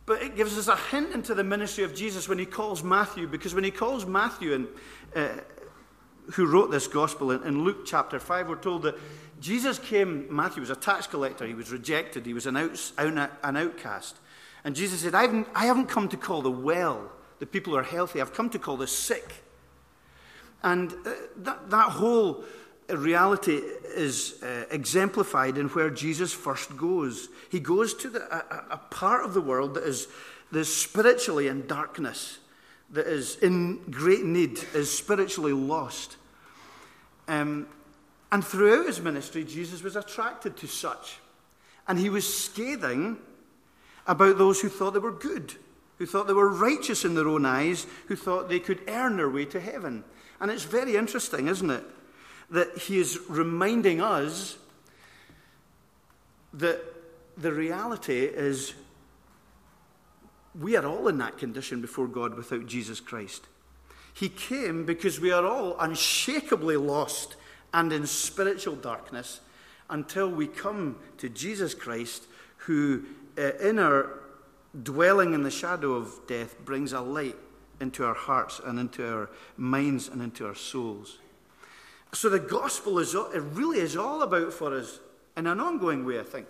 But 0.07 0.23
it 0.23 0.35
gives 0.35 0.57
us 0.57 0.67
a 0.69 0.75
hint 0.75 1.13
into 1.13 1.35
the 1.35 1.43
ministry 1.43 1.83
of 1.83 1.93
Jesus 1.93 2.27
when 2.27 2.39
he 2.39 2.45
calls 2.45 2.81
Matthew, 2.81 3.27
because 3.27 3.53
when 3.53 3.63
he 3.63 3.71
calls 3.71 4.05
Matthew, 4.05 4.53
and, 4.53 4.67
uh, 5.15 5.41
who 6.31 6.47
wrote 6.47 6.71
this 6.71 6.87
gospel 6.87 7.31
in, 7.31 7.43
in 7.43 7.63
Luke 7.63 7.85
chapter 7.85 8.19
5, 8.19 8.49
we're 8.49 8.55
told 8.55 8.83
that 8.83 8.95
Jesus 9.39 9.77
came, 9.77 10.33
Matthew 10.33 10.61
was 10.61 10.69
a 10.69 10.75
tax 10.75 11.07
collector, 11.07 11.45
he 11.45 11.53
was 11.53 11.71
rejected, 11.71 12.25
he 12.25 12.33
was 12.33 12.47
an, 12.47 12.57
out, 12.57 12.91
an 13.43 13.57
outcast. 13.57 14.17
And 14.67 14.75
Jesus 14.75 14.99
said, 14.99 15.15
I 15.15 15.21
haven't, 15.55 15.87
come 15.87 16.09
to 16.09 16.17
call 16.17 16.41
the 16.41 16.51
well, 16.51 17.09
the 17.39 17.45
people 17.45 17.71
who 17.71 17.79
are 17.79 17.83
healthy, 17.83 18.19
I've 18.19 18.33
come 18.33 18.49
to 18.49 18.59
call 18.59 18.75
the 18.75 18.85
sick. 18.85 19.35
And 20.61 20.91
uh, 20.91 21.13
that, 21.37 21.69
that 21.69 21.91
whole 21.91 22.43
reality 22.89 23.53
is 23.53 24.43
uh, 24.43 24.65
exemplified 24.69 25.57
in 25.57 25.69
where 25.69 25.89
Jesus 25.89 26.33
first 26.33 26.75
goes. 26.75 27.29
He 27.49 27.61
goes 27.61 27.93
to 27.93 28.09
the, 28.09 28.23
a, 28.23 28.73
a, 28.73 28.77
part 28.77 29.23
of 29.23 29.33
the 29.33 29.39
world 29.39 29.75
that 29.75 29.85
is, 29.85 30.09
that 30.51 30.59
is 30.59 30.75
spiritually 30.75 31.47
in 31.47 31.65
darkness, 31.65 32.39
that 32.89 33.07
is 33.07 33.37
in 33.37 33.77
great 33.89 34.25
need, 34.25 34.59
is 34.73 34.91
spiritually 34.91 35.53
lost. 35.53 36.17
Um, 37.29 37.69
and 38.33 38.43
throughout 38.43 38.87
his 38.87 38.99
ministry, 38.99 39.45
Jesus 39.45 39.81
was 39.81 39.95
attracted 39.95 40.57
to 40.57 40.67
such. 40.67 41.19
And 41.87 41.97
he 41.97 42.09
was 42.09 42.27
scathing 42.27 43.19
about 44.07 44.37
those 44.37 44.61
who 44.61 44.69
thought 44.69 44.93
they 44.93 44.99
were 44.99 45.11
good, 45.11 45.53
who 45.97 46.05
thought 46.05 46.27
they 46.27 46.33
were 46.33 46.49
righteous 46.51 47.05
in 47.05 47.15
their 47.15 47.27
own 47.27 47.45
eyes, 47.45 47.85
who 48.07 48.15
thought 48.15 48.49
they 48.49 48.59
could 48.59 48.81
earn 48.87 49.17
their 49.17 49.29
way 49.29 49.45
to 49.45 49.59
heaven. 49.59 50.03
And 50.39 50.49
it's 50.49 50.63
very 50.63 50.95
interesting, 50.95 51.47
isn't 51.47 51.69
it? 51.69 51.83
that 52.49 52.77
he 52.77 52.99
is 52.99 53.19
reminding 53.27 54.01
us 54.01 54.57
that 56.53 56.81
the 57.37 57.51
reality 57.51 58.21
is 58.23 58.73
we 60.59 60.75
are 60.75 60.85
all 60.85 61.07
in 61.07 61.17
that 61.19 61.37
condition 61.37 61.81
before 61.81 62.07
God 62.07 62.35
without 62.35 62.65
Jesus 62.65 62.99
Christ. 62.99 63.45
He 64.13 64.29
came 64.29 64.85
because 64.85 65.19
we 65.19 65.31
are 65.31 65.45
all 65.45 65.77
unshakably 65.79 66.77
lost 66.77 67.35
and 67.73 67.93
in 67.93 68.07
spiritual 68.07 68.75
darkness 68.75 69.41
until 69.89 70.29
we 70.29 70.47
come 70.47 70.97
to 71.17 71.29
Jesus 71.29 71.75
Christ, 71.75 72.23
who, 72.57 73.03
uh, 73.37 73.53
in 73.57 73.79
our 73.79 74.19
dwelling 74.83 75.33
in 75.33 75.43
the 75.43 75.51
shadow 75.51 75.93
of 75.93 76.19
death, 76.27 76.59
brings 76.65 76.93
a 76.93 77.01
light 77.01 77.35
into 77.79 78.03
our 78.03 78.13
hearts 78.13 78.59
and 78.63 78.79
into 78.79 79.07
our 79.07 79.29
minds 79.55 80.07
and 80.07 80.21
into 80.21 80.45
our 80.45 80.55
souls. 80.55 81.19
So 82.13 82.29
the 82.29 82.39
gospel 82.39 82.99
is 82.99 83.13
it 83.13 83.41
really 83.53 83.79
is 83.79 83.95
all 83.95 84.21
about 84.21 84.53
for 84.53 84.75
us 84.75 84.99
in 85.35 85.47
an 85.47 85.59
ongoing 85.59 86.05
way, 86.05 86.19
I 86.19 86.23
think. 86.23 86.47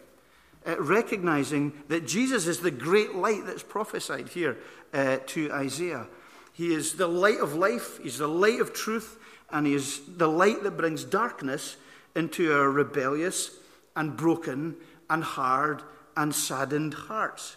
Uh, 0.65 0.75
recognizing 0.81 1.73
that 1.87 2.07
Jesus 2.07 2.47
is 2.47 2.59
the 2.59 2.71
great 2.71 3.15
light 3.15 3.45
that's 3.45 3.63
prophesied 3.63 4.29
here 4.29 4.57
uh, 4.93 5.17
to 5.27 5.51
Isaiah. 5.51 6.07
He 6.53 6.73
is 6.73 6.93
the 6.93 7.07
light 7.07 7.39
of 7.39 7.55
life, 7.55 8.01
He's 8.01 8.17
the 8.17 8.27
light 8.27 8.59
of 8.59 8.73
truth, 8.73 9.17
and 9.51 9.67
He 9.67 9.73
is 9.73 10.01
the 10.07 10.27
light 10.27 10.63
that 10.63 10.77
brings 10.77 11.03
darkness 11.03 11.77
into 12.15 12.51
our 12.53 12.69
rebellious 12.69 13.51
and 13.95 14.17
broken 14.17 14.75
and 15.09 15.23
hard 15.23 15.83
and 16.17 16.35
saddened 16.35 16.93
hearts. 16.93 17.55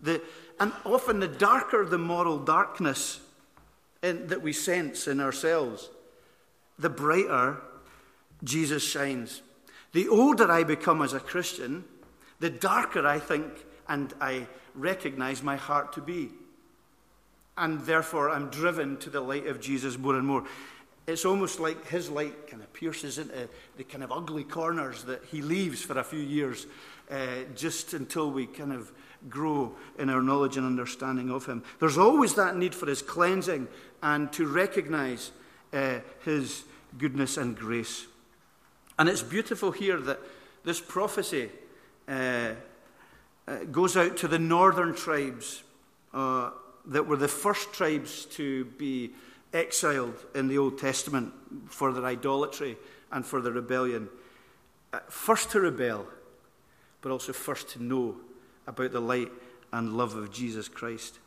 The, 0.00 0.22
and 0.58 0.72
often 0.84 1.20
the 1.20 1.28
darker 1.28 1.84
the 1.84 1.98
moral 1.98 2.38
darkness 2.38 3.20
in, 4.02 4.28
that 4.28 4.42
we 4.42 4.52
sense 4.52 5.06
in 5.06 5.20
ourselves, 5.20 5.90
the 6.78 6.88
brighter 6.88 7.58
Jesus 8.42 8.82
shines. 8.82 9.42
The 9.92 10.08
older 10.08 10.50
I 10.50 10.64
become 10.64 11.02
as 11.02 11.12
a 11.12 11.20
Christian, 11.20 11.84
the 12.40 12.50
darker 12.50 13.06
I 13.06 13.18
think 13.18 13.44
and 13.88 14.12
I 14.20 14.46
recognize 14.74 15.42
my 15.42 15.56
heart 15.56 15.92
to 15.94 16.00
be. 16.00 16.30
And 17.56 17.80
therefore, 17.82 18.30
I'm 18.30 18.48
driven 18.48 18.96
to 18.98 19.10
the 19.10 19.20
light 19.20 19.46
of 19.46 19.60
Jesus 19.60 19.98
more 19.98 20.16
and 20.16 20.26
more. 20.26 20.44
It's 21.06 21.24
almost 21.24 21.60
like 21.60 21.86
his 21.88 22.08
light 22.08 22.46
kind 22.46 22.62
of 22.62 22.72
pierces 22.72 23.18
into 23.18 23.48
the 23.76 23.84
kind 23.84 24.02
of 24.02 24.10
ugly 24.10 24.44
corners 24.44 25.04
that 25.04 25.24
he 25.30 25.42
leaves 25.42 25.82
for 25.82 25.98
a 25.98 26.04
few 26.04 26.20
years, 26.20 26.66
uh, 27.10 27.16
just 27.54 27.94
until 27.94 28.30
we 28.30 28.46
kind 28.46 28.72
of 28.72 28.92
grow 29.28 29.74
in 29.98 30.10
our 30.10 30.22
knowledge 30.22 30.56
and 30.56 30.66
understanding 30.66 31.30
of 31.30 31.46
him. 31.46 31.62
There's 31.78 31.98
always 31.98 32.34
that 32.34 32.56
need 32.56 32.74
for 32.74 32.86
his 32.86 33.02
cleansing 33.02 33.68
and 34.02 34.32
to 34.32 34.46
recognize 34.46 35.30
uh, 35.72 36.00
his 36.24 36.64
goodness 36.98 37.36
and 37.36 37.56
grace. 37.56 38.06
And 38.98 39.08
it's 39.08 39.22
beautiful 39.22 39.70
here 39.70 39.98
that 39.98 40.20
this 40.64 40.80
prophecy 40.80 41.50
uh, 42.08 42.50
uh, 43.46 43.56
goes 43.70 43.96
out 43.96 44.16
to 44.18 44.28
the 44.28 44.38
northern 44.38 44.94
tribes 44.94 45.62
uh, 46.12 46.50
that 46.86 47.06
were 47.06 47.16
the 47.16 47.28
first 47.28 47.72
tribes 47.72 48.26
to 48.26 48.64
be 48.64 49.12
exiled 49.52 50.14
in 50.34 50.48
the 50.48 50.58
Old 50.58 50.78
Testament 50.78 51.32
for 51.68 51.92
their 51.92 52.04
idolatry 52.04 52.76
and 53.10 53.24
for 53.24 53.40
their 53.40 53.52
rebellion. 53.52 54.08
First 55.08 55.50
to 55.50 55.60
rebel, 55.60 56.06
but 57.02 57.10
also 57.10 57.32
first 57.32 57.68
to 57.70 57.82
know 57.82 58.16
about 58.66 58.92
the 58.92 59.00
light 59.00 59.30
and 59.72 59.96
love 59.96 60.14
of 60.14 60.32
Jesus 60.32 60.68
Christ. 60.68 61.18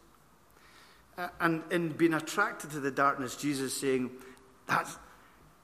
Uh, 1.17 1.27
and 1.39 1.63
in 1.71 1.89
being 1.89 2.13
attracted 2.13 2.71
to 2.71 2.79
the 2.79 2.91
darkness, 2.91 3.35
Jesus 3.35 3.75
saying, 3.79 4.09
that's, 4.67 4.97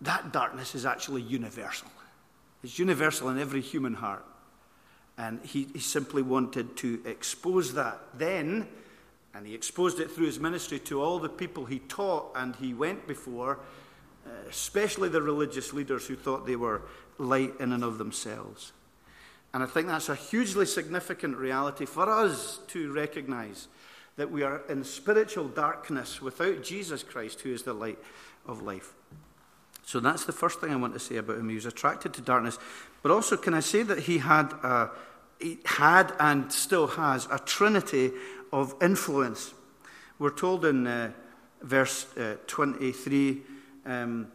that 0.02 0.32
darkness 0.32 0.76
is 0.76 0.86
actually 0.86 1.22
universal. 1.22 1.88
It's 2.64 2.78
universal 2.78 3.30
in 3.30 3.40
every 3.40 3.62
human 3.62 3.96
heart. 3.96 4.26
And 5.18 5.44
he, 5.44 5.68
he 5.74 5.80
simply 5.80 6.22
wanted 6.22 6.78
to 6.78 7.02
expose 7.06 7.74
that 7.74 8.00
then, 8.18 8.68
and 9.34 9.46
he 9.46 9.54
exposed 9.54 10.00
it 10.00 10.12
through 10.12 10.26
his 10.26 10.40
ministry 10.40 10.80
to 10.80 11.02
all 11.02 11.20
the 11.20 11.30
people 11.30 11.66
he 11.66 11.80
taught 11.80 12.32
and 12.36 12.56
he 12.56 12.74
went 12.74 13.08
before, 13.08 13.60
uh, 14.26 14.30
especially 14.50 15.10
the 15.10 15.22
religious 15.22 15.74
leaders 15.74 16.08
who 16.08 16.16
thought 16.16 16.46
they 16.46 16.56
were 16.56 16.82
light 17.18 17.54
in 17.60 17.72
and 17.72 17.84
of 17.84 17.98
themselves. 17.98 18.72
And 19.54 19.62
I 19.62 19.66
think 19.66 19.88
that's 19.88 20.10
a 20.10 20.16
hugely 20.16 20.66
significant 20.66 21.38
reality 21.38 21.86
for 21.86 22.10
us 22.10 22.60
to 22.68 22.92
recognize 22.94 23.68
that 24.16 24.32
we 24.32 24.44
are 24.44 24.62
in 24.70 24.84
spiritual 24.84 25.48
darkness 25.48 26.22
without 26.22 26.64
Jesus 26.64 27.04
Christ, 27.04 27.42
who 27.42 27.54
is 27.54 27.64
the 27.64 27.74
light 27.74 28.00
of 28.46 28.62
life. 28.62 28.94
So 29.84 30.00
that's 30.00 30.26
the 30.26 30.32
first 30.32 30.62
thing 30.62 30.72
I 30.72 30.76
want 30.76 30.94
to 30.94 31.00
say 31.00 31.18
about 31.18 31.38
him. 31.38 31.50
He 31.50 31.56
was 31.56 31.66
attracted 31.66 32.14
to 32.14 32.22
darkness. 32.22 32.58
But 33.02 33.12
also, 33.12 33.36
can 33.36 33.54
I 33.54 33.60
say 33.60 33.84
that 33.84 34.00
he 34.00 34.20
had, 34.20 34.54
a, 34.64 34.92
he 35.40 35.60
had 35.66 36.14
and 36.20 36.52
still 36.52 36.88
has 36.88 37.28
a 37.32 37.40
trinity 37.40 38.12
of 38.54 38.76
influence? 38.82 39.54
We're 40.20 40.30
told 40.30 40.66
in 40.66 40.88
uh, 40.88 41.12
verse 41.62 42.06
uh, 42.16 42.38
23, 42.48 43.42
um, 43.86 44.28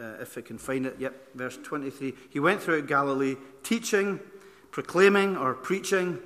uh, 0.00 0.22
if 0.22 0.36
I 0.38 0.40
can 0.40 0.58
find 0.58 0.86
it, 0.86 0.96
yep, 0.98 1.34
verse 1.34 1.58
23. 1.62 2.14
He 2.30 2.40
went 2.40 2.62
throughout 2.62 2.86
Galilee 2.86 3.36
teaching, 3.62 4.20
proclaiming, 4.70 5.36
or 5.36 5.54
preaching 5.54 6.18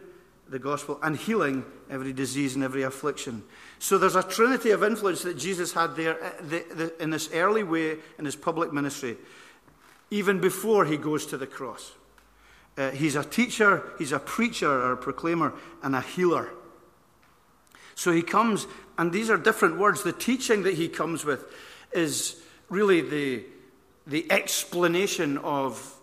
the 0.49 0.59
gospel, 0.59 0.99
and 1.03 1.17
healing 1.17 1.65
every 1.91 2.13
disease 2.13 2.55
and 2.55 2.63
every 2.63 2.83
affliction. 2.83 3.43
So 3.79 3.99
there's 3.99 4.17
a 4.17 4.23
trinity 4.23 4.71
of 4.71 4.85
influence 4.85 5.23
that 5.23 5.37
Jesus 5.37 5.73
had 5.73 5.97
there 5.97 6.23
uh, 6.23 6.89
in 7.01 7.11
this 7.11 7.31
early 7.33 7.63
way 7.63 7.97
in 8.19 8.25
his 8.25 8.37
public 8.37 8.73
ministry, 8.73 9.17
even 10.11 10.41
before 10.41 10.85
he 10.85 10.97
goes 10.97 11.27
to 11.27 11.37
the 11.37 11.47
cross. 11.47 11.93
Uh, 12.77 12.91
he's 12.91 13.17
a 13.17 13.25
teacher, 13.25 13.83
he's 13.99 14.13
a 14.13 14.19
preacher 14.19 14.71
or 14.71 14.93
a 14.93 14.97
proclaimer, 14.97 15.55
and 15.83 15.95
a 15.95 16.01
healer. 16.01 16.51
So 17.95 18.13
he 18.13 18.23
comes, 18.23 18.67
and 18.99 19.13
these 19.13 19.31
are 19.31 19.39
different 19.39 19.79
words. 19.79 20.03
The 20.03 20.13
teaching 20.13 20.65
that 20.65 20.75
he 20.75 20.89
comes 20.89 21.25
with 21.25 21.45
is 21.93 22.43
really 22.69 23.01
the, 23.01 23.45
the 24.07 24.31
explanation 24.31 25.39
of, 25.39 25.95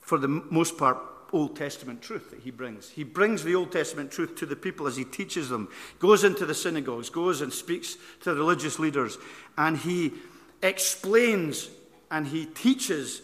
for 0.00 0.18
the 0.18 0.28
most 0.28 0.78
part, 0.78 0.98
Old 1.32 1.56
Testament 1.56 2.00
truth 2.00 2.30
that 2.30 2.40
he 2.40 2.50
brings. 2.50 2.88
He 2.88 3.04
brings 3.04 3.44
the 3.44 3.54
Old 3.54 3.70
Testament 3.70 4.10
truth 4.10 4.36
to 4.36 4.46
the 4.46 4.56
people 4.56 4.86
as 4.86 4.96
he 4.96 5.04
teaches 5.04 5.48
them, 5.48 5.68
goes 5.98 6.24
into 6.24 6.46
the 6.46 6.54
synagogues, 6.54 7.10
goes 7.10 7.42
and 7.42 7.52
speaks 7.52 7.96
to 8.22 8.32
the 8.32 8.40
religious 8.40 8.78
leaders, 8.78 9.18
and 9.56 9.76
he 9.76 10.14
explains 10.62 11.68
and 12.10 12.26
he 12.26 12.46
teaches 12.46 13.20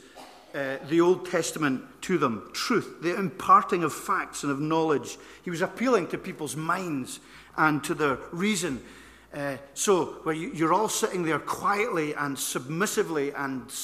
uh, 0.55 0.77
the 0.89 1.01
Old 1.01 1.29
Testament 1.31 1.83
to 2.03 2.19
them 2.19 2.51
truth, 2.53 2.99
the 3.01 3.17
imparting 3.17 3.83
of 3.83 3.93
facts 3.93 4.43
and 4.43 4.53
of 4.53 4.61
knowledge. 4.61 5.17
He 5.43 5.51
was 5.51 5.63
appealing 5.63 6.09
to 6.09 6.19
people's 6.19 6.55
minds 6.55 7.21
and 7.57 7.83
to 7.85 7.95
their 7.95 8.19
reason. 8.31 8.83
Uh, 9.35 9.57
so, 9.75 10.21
where 10.23 10.35
you, 10.35 10.65
are 10.65 10.73
all 10.73 10.89
sitting 10.89 11.25
there 11.25 11.41
quietly 11.41 12.15
and 12.15 12.39
submissively 12.39 13.33
and 13.33 13.75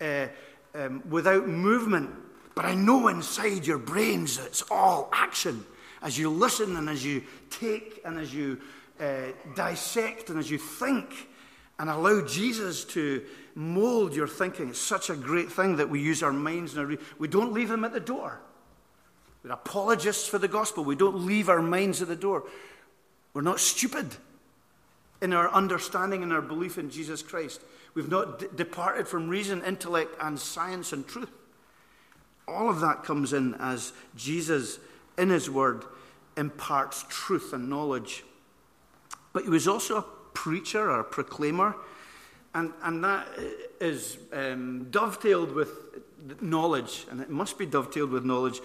uh, 0.00 0.26
um, 0.74 1.02
without 1.10 1.46
movement, 1.46 2.10
but 2.54 2.64
I 2.64 2.74
know 2.74 3.08
inside 3.08 3.66
your 3.66 3.76
brains 3.76 4.38
it's 4.38 4.62
all 4.70 5.10
action. 5.12 5.66
As 6.00 6.18
you 6.18 6.30
listen 6.30 6.76
and 6.76 6.88
as 6.88 7.04
you 7.04 7.22
take 7.50 8.00
and 8.06 8.18
as 8.18 8.34
you 8.34 8.58
uh, 8.98 9.32
dissect 9.54 10.30
and 10.30 10.38
as 10.38 10.50
you 10.50 10.56
think 10.56 11.28
and 11.78 11.90
allow 11.90 12.24
Jesus 12.26 12.84
to 12.86 13.22
mold 13.54 14.14
your 14.14 14.28
thinking. 14.28 14.70
It's 14.70 14.78
such 14.78 15.10
a 15.10 15.16
great 15.16 15.52
thing 15.52 15.76
that 15.76 15.90
we 15.90 16.00
use 16.00 16.22
our 16.22 16.32
minds 16.32 16.72
and 16.72 16.80
our 16.80 16.86
re- 16.86 16.98
we 17.18 17.28
don't 17.28 17.52
leave 17.52 17.68
them 17.68 17.84
at 17.84 17.92
the 17.92 18.00
door. 18.00 18.40
We're 19.44 19.52
apologists 19.52 20.26
for 20.26 20.38
the 20.38 20.48
gospel. 20.48 20.84
We 20.84 20.96
don't 20.96 21.26
leave 21.26 21.50
our 21.50 21.60
minds 21.60 22.00
at 22.00 22.08
the 22.08 22.16
door. 22.16 22.44
We're 23.34 23.42
not 23.42 23.60
stupid 23.60 24.16
in 25.20 25.32
our 25.32 25.50
understanding 25.52 26.22
and 26.22 26.32
our 26.32 26.42
belief 26.42 26.78
in 26.78 26.90
Jesus 26.90 27.22
Christ. 27.22 27.62
We've 27.94 28.10
not 28.10 28.38
d- 28.38 28.46
departed 28.54 29.08
from 29.08 29.28
reason, 29.28 29.64
intellect, 29.64 30.14
and 30.20 30.38
science 30.38 30.92
and 30.92 31.06
truth. 31.06 31.30
All 32.46 32.68
of 32.68 32.80
that 32.80 33.02
comes 33.02 33.32
in 33.32 33.54
as 33.54 33.92
Jesus, 34.14 34.78
in 35.18 35.30
his 35.30 35.50
word, 35.50 35.84
imparts 36.36 37.04
truth 37.08 37.52
and 37.52 37.68
knowledge. 37.68 38.24
But 39.32 39.44
he 39.44 39.48
was 39.48 39.66
also 39.66 39.98
a 39.98 40.04
preacher 40.34 40.90
or 40.90 41.00
a 41.00 41.04
proclaimer. 41.04 41.74
And, 42.54 42.72
and 42.82 43.04
that 43.04 43.26
is 43.80 44.18
um, 44.32 44.86
dovetailed 44.90 45.52
with 45.52 45.70
knowledge, 46.40 47.06
and 47.10 47.20
it 47.20 47.30
must 47.30 47.58
be 47.58 47.66
dovetailed 47.66 48.10
with 48.10 48.24
knowledge, 48.24 48.60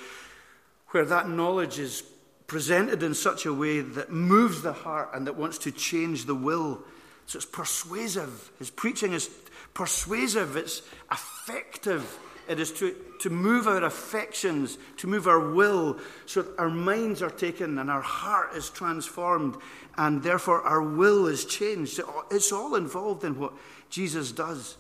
where 0.90 1.06
that 1.06 1.30
knowledge 1.30 1.80
is 1.80 2.04
presented 2.52 3.02
in 3.02 3.14
such 3.14 3.46
a 3.46 3.54
way 3.54 3.80
that 3.80 4.12
moves 4.12 4.62
the 4.62 4.74
heart 4.74 5.10
and 5.14 5.26
that 5.26 5.38
wants 5.38 5.58
to 5.58 5.72
change 5.72 6.26
the 6.26 6.36
will. 6.36 6.84
So 7.26 7.38
it's 7.38 7.46
persuasive. 7.46 8.52
His 8.60 8.70
preaching 8.70 9.14
is 9.14 9.30
persuasive, 9.74 10.58
it's 10.58 10.82
effective. 11.10 12.20
It 12.50 12.60
is 12.60 12.74
to, 12.74 12.94
to 13.22 13.30
move 13.30 13.70
our 13.70 13.82
affections, 13.86 14.78
to 14.98 15.08
move 15.08 15.30
our 15.30 15.54
will, 15.54 15.98
so 16.26 16.42
that 16.42 16.60
our 16.60 16.70
minds 16.70 17.22
are 17.22 17.30
taken 17.30 17.78
and 17.80 17.90
our 17.90 18.02
heart 18.02 18.54
is 18.54 18.70
transformed, 18.70 19.56
and 19.98 20.22
therefore 20.22 20.62
our 20.64 20.82
will 20.82 21.28
is 21.28 21.46
changed. 21.46 22.02
It's 22.30 22.52
all 22.52 22.76
involved 22.76 23.24
in 23.24 23.40
what 23.40 23.54
Jesus 23.90 24.34
does. 24.34 24.76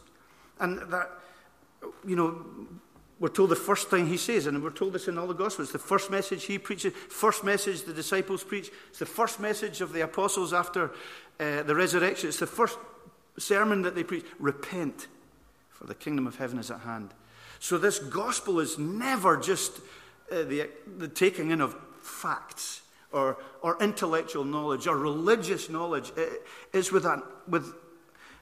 And 0.60 0.80
that, 0.92 1.10
you 2.06 2.18
know, 2.18 2.44
we're 3.22 3.30
told 3.30 3.52
the 3.52 3.56
first 3.56 3.92
thing 3.92 4.08
he 4.08 4.18
says, 4.18 4.48
and 4.48 4.64
we're 4.64 4.72
told 4.72 4.94
this 4.94 5.08
in 5.08 5.20
all 5.20 5.28
the 5.28 5.36
Gospels. 5.36 5.72
The 5.72 5.78
first 5.78 6.10
message 6.10 6.46
he 6.46 6.58
preaches, 6.58 6.92
first 6.92 7.44
message 7.44 7.84
the 7.84 7.94
disciples 7.94 8.44
preach. 8.44 8.72
It's 8.90 8.98
the 8.98 9.06
first 9.06 9.40
message 9.40 9.80
of 9.80 9.94
the 9.94 10.02
apostles 10.02 10.54
after 10.54 10.90
uh, 11.40 11.62
the 11.62 11.76
resurrection. 11.76 12.30
It's 12.30 12.40
the 12.40 12.48
first 12.48 12.80
sermon 13.38 13.84
that 13.84 13.94
they 13.94 14.04
preach. 14.04 14.26
Repent, 14.40 15.08
for 15.70 15.86
the 15.86 15.94
kingdom 15.94 16.26
of 16.26 16.38
heaven 16.38 16.58
is 16.58 16.72
at 16.72 16.80
hand. 16.80 17.14
So 17.60 17.78
this 17.78 18.00
gospel 18.00 18.60
is 18.60 18.80
never 18.80 19.38
just 19.38 19.78
uh, 20.32 20.42
the, 20.42 20.68
the 20.98 21.08
taking 21.08 21.52
in 21.52 21.62
of 21.62 21.76
facts 22.02 22.82
or, 23.12 23.38
or 23.62 23.78
intellectual 23.84 24.46
knowledge 24.46 24.88
or 24.88 24.98
religious 24.98 25.70
knowledge. 25.70 26.12
It, 26.18 26.42
it's, 26.74 26.92
with 26.92 27.04
that, 27.04 27.22
with, 27.48 27.72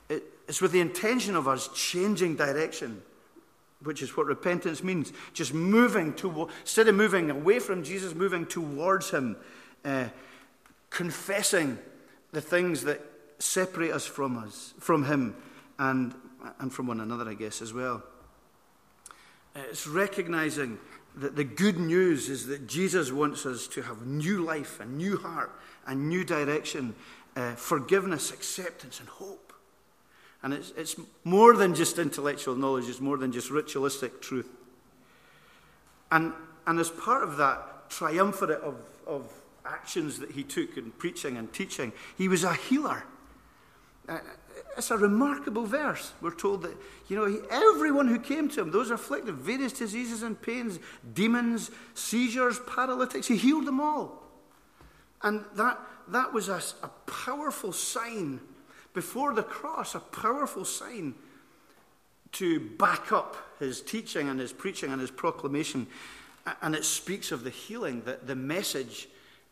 it, 0.08 0.24
it's 0.48 0.62
with 0.62 0.72
the 0.72 0.80
intention 0.80 1.36
of 1.36 1.50
us 1.50 1.68
changing 1.76 2.38
direction 2.38 3.02
which 3.84 4.02
is 4.02 4.16
what 4.16 4.26
repentance 4.26 4.84
means. 4.84 5.14
Just 5.34 5.54
moving 5.54 6.14
to, 6.16 6.50
instead 6.62 6.88
of 6.88 6.96
moving 6.96 7.30
away 7.30 7.60
from 7.60 7.84
Jesus, 7.84 8.14
moving 8.14 8.46
towards 8.46 9.10
Him, 9.10 9.38
uh, 9.86 10.06
confessing 10.90 11.78
the 12.32 12.42
things 12.42 12.84
that 12.84 13.02
separate 13.40 13.92
us 13.92 14.06
from 14.06 14.38
us, 14.38 14.74
from 14.80 15.06
Him, 15.06 15.36
and, 15.78 16.14
and 16.60 16.74
from 16.74 16.88
one 16.88 17.00
another, 17.00 17.30
I 17.30 17.34
guess, 17.34 17.62
as 17.62 17.74
well. 17.74 18.04
Uh, 19.56 19.62
it's 19.70 19.88
recognizing 19.88 20.78
that 21.16 21.36
the 21.36 21.44
good 21.44 21.80
news 21.80 22.30
is 22.30 22.48
that 22.48 22.68
Jesus 22.68 23.12
wants 23.12 23.46
us 23.46 23.68
to 23.70 23.82
have 23.82 24.06
new 24.06 24.44
life, 24.44 24.80
a 24.80 24.86
new 24.86 25.18
heart, 25.18 25.52
a 25.88 25.96
new 25.96 26.24
direction, 26.24 26.96
uh, 27.36 27.56
forgiveness, 27.56 28.32
acceptance, 28.32 29.00
and 29.00 29.10
hope. 29.10 29.49
And 30.42 30.54
it's, 30.54 30.72
it's 30.78 30.96
more 31.24 31.56
than 31.56 31.76
just 31.76 32.00
intellectual 32.00 32.56
knowledge, 32.56 32.88
it's 32.88 33.02
more 33.02 33.18
than 33.18 33.32
just 33.32 33.50
ritualistic 33.50 34.22
truth. 34.22 34.50
And, 36.12 36.34
and 36.66 36.80
as 36.80 36.90
part 36.90 37.24
of 37.24 37.38
that 37.38 37.90
triumvirate 37.90 38.62
of, 38.62 38.76
of 39.06 39.32
actions 39.66 40.20
that 40.20 40.32
he 40.32 40.44
took 40.44 40.78
in 40.78 40.92
preaching 40.92 41.38
and 41.38 41.52
teaching, 41.52 41.92
he 42.18 42.28
was 42.28 42.44
a 42.44 42.54
healer. 42.54 43.04
Uh, 44.08 44.20
it's 44.78 44.92
a 44.92 44.98
remarkable 44.98 45.66
verse. 45.66 46.14
We're 46.22 46.34
told 46.34 46.64
that, 46.64 46.76
you 47.10 47.18
know, 47.18 47.26
he, 47.26 47.38
everyone 47.52 48.08
who 48.08 48.20
came 48.20 48.50
to 48.50 48.62
him, 48.62 48.72
those 48.72 48.92
afflicted, 48.92 49.36
with 49.36 49.46
various 49.46 49.74
diseases 49.74 50.24
and 50.24 50.42
pains, 50.42 50.80
demons, 51.14 51.70
seizures, 51.94 52.60
paralytics, 52.66 53.28
he 53.28 53.36
healed 53.36 53.66
them 53.66 53.82
all. 53.82 54.24
And 55.22 55.44
that, 55.56 55.80
that 56.08 56.34
was 56.34 56.48
a, 56.50 56.62
a 56.82 56.88
powerful 57.06 57.74
sign 57.74 58.40
before 58.94 59.34
the 59.34 59.44
cross, 59.44 59.96
a 59.96 60.00
powerful 60.00 60.66
sign 60.66 61.16
to 62.34 62.60
back 62.60 63.12
up 63.12 63.38
his 63.60 63.82
teaching 63.82 64.30
and 64.30 64.40
his 64.40 64.54
preaching 64.54 64.92
and 64.92 65.02
his 65.02 65.12
proclamation. 65.12 65.88
And 66.62 66.76
it 66.76 66.86
speaks 66.86 67.32
of 67.32 67.44
the 67.44 67.50
healing 67.50 68.02
that 68.06 68.28
the 68.28 68.36
message 68.36 69.08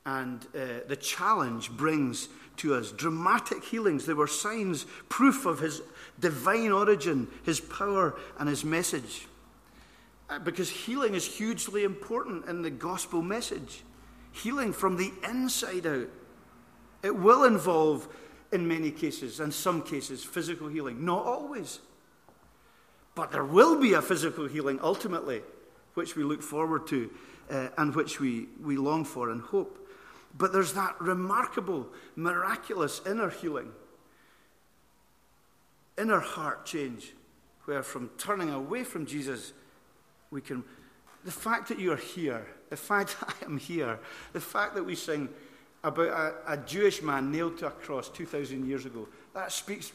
and 0.05 0.45
uh, 0.55 0.87
the 0.87 0.95
challenge 0.95 1.69
brings 1.71 2.29
to 2.57 2.73
us. 2.75 2.91
Dramatic 2.91 3.63
healings. 3.63 4.05
They 4.05 4.13
were 4.13 4.27
signs, 4.27 4.85
proof 5.09 5.45
of 5.45 5.59
his 5.59 5.81
divine 6.19 6.71
origin, 6.71 7.27
his 7.43 7.59
power, 7.59 8.17
and 8.39 8.47
his 8.47 8.63
message. 8.63 9.27
Uh, 10.29 10.39
because 10.39 10.69
healing 10.69 11.13
is 11.13 11.25
hugely 11.25 11.83
important 11.83 12.45
in 12.45 12.61
the 12.61 12.69
gospel 12.69 13.21
message. 13.21 13.83
Healing 14.31 14.71
from 14.71 14.97
the 14.97 15.11
inside 15.27 15.85
out. 15.85 16.07
It 17.03 17.15
will 17.15 17.43
involve 17.43 18.07
in 18.51 18.67
many 18.67 18.91
cases, 18.91 19.39
in 19.39 19.51
some 19.51 19.81
cases, 19.81 20.23
physical 20.23 20.67
healing. 20.67 21.03
Not 21.03 21.25
always. 21.25 21.79
But 23.15 23.31
there 23.31 23.43
will 23.43 23.79
be 23.81 23.93
a 23.93 24.01
physical 24.01 24.47
healing 24.47 24.79
ultimately, 24.81 25.41
which 25.95 26.15
we 26.15 26.23
look 26.23 26.41
forward 26.41 26.87
to 26.87 27.09
uh, 27.49 27.69
and 27.77 27.95
which 27.95 28.19
we, 28.19 28.47
we 28.61 28.77
long 28.77 29.05
for 29.05 29.29
and 29.29 29.41
hope. 29.41 29.87
But 30.37 30.53
there's 30.53 30.73
that 30.73 30.99
remarkable, 31.01 31.87
miraculous 32.15 33.01
inner 33.05 33.29
healing, 33.29 33.71
inner 35.97 36.19
heart 36.19 36.65
change, 36.65 37.13
where 37.65 37.83
from 37.83 38.09
turning 38.17 38.49
away 38.49 38.83
from 38.83 39.05
Jesus, 39.05 39.53
we 40.29 40.41
can. 40.41 40.63
The 41.25 41.31
fact 41.31 41.69
that 41.69 41.79
you're 41.79 41.97
here, 41.97 42.45
the 42.69 42.77
fact 42.77 43.17
that 43.19 43.35
I 43.41 43.45
am 43.45 43.57
here, 43.57 43.99
the 44.33 44.39
fact 44.39 44.75
that 44.75 44.83
we 44.83 44.95
sing, 44.95 45.29
about 45.83 46.07
a, 46.07 46.53
a 46.53 46.57
Jewish 46.57 47.01
man 47.01 47.31
nailed 47.31 47.57
to 47.59 47.67
a 47.67 47.71
cross 47.71 48.09
2,000 48.09 48.67
years 48.67 48.85
ago. 48.85 49.07
That 49.33 49.51
speaks 49.51 49.91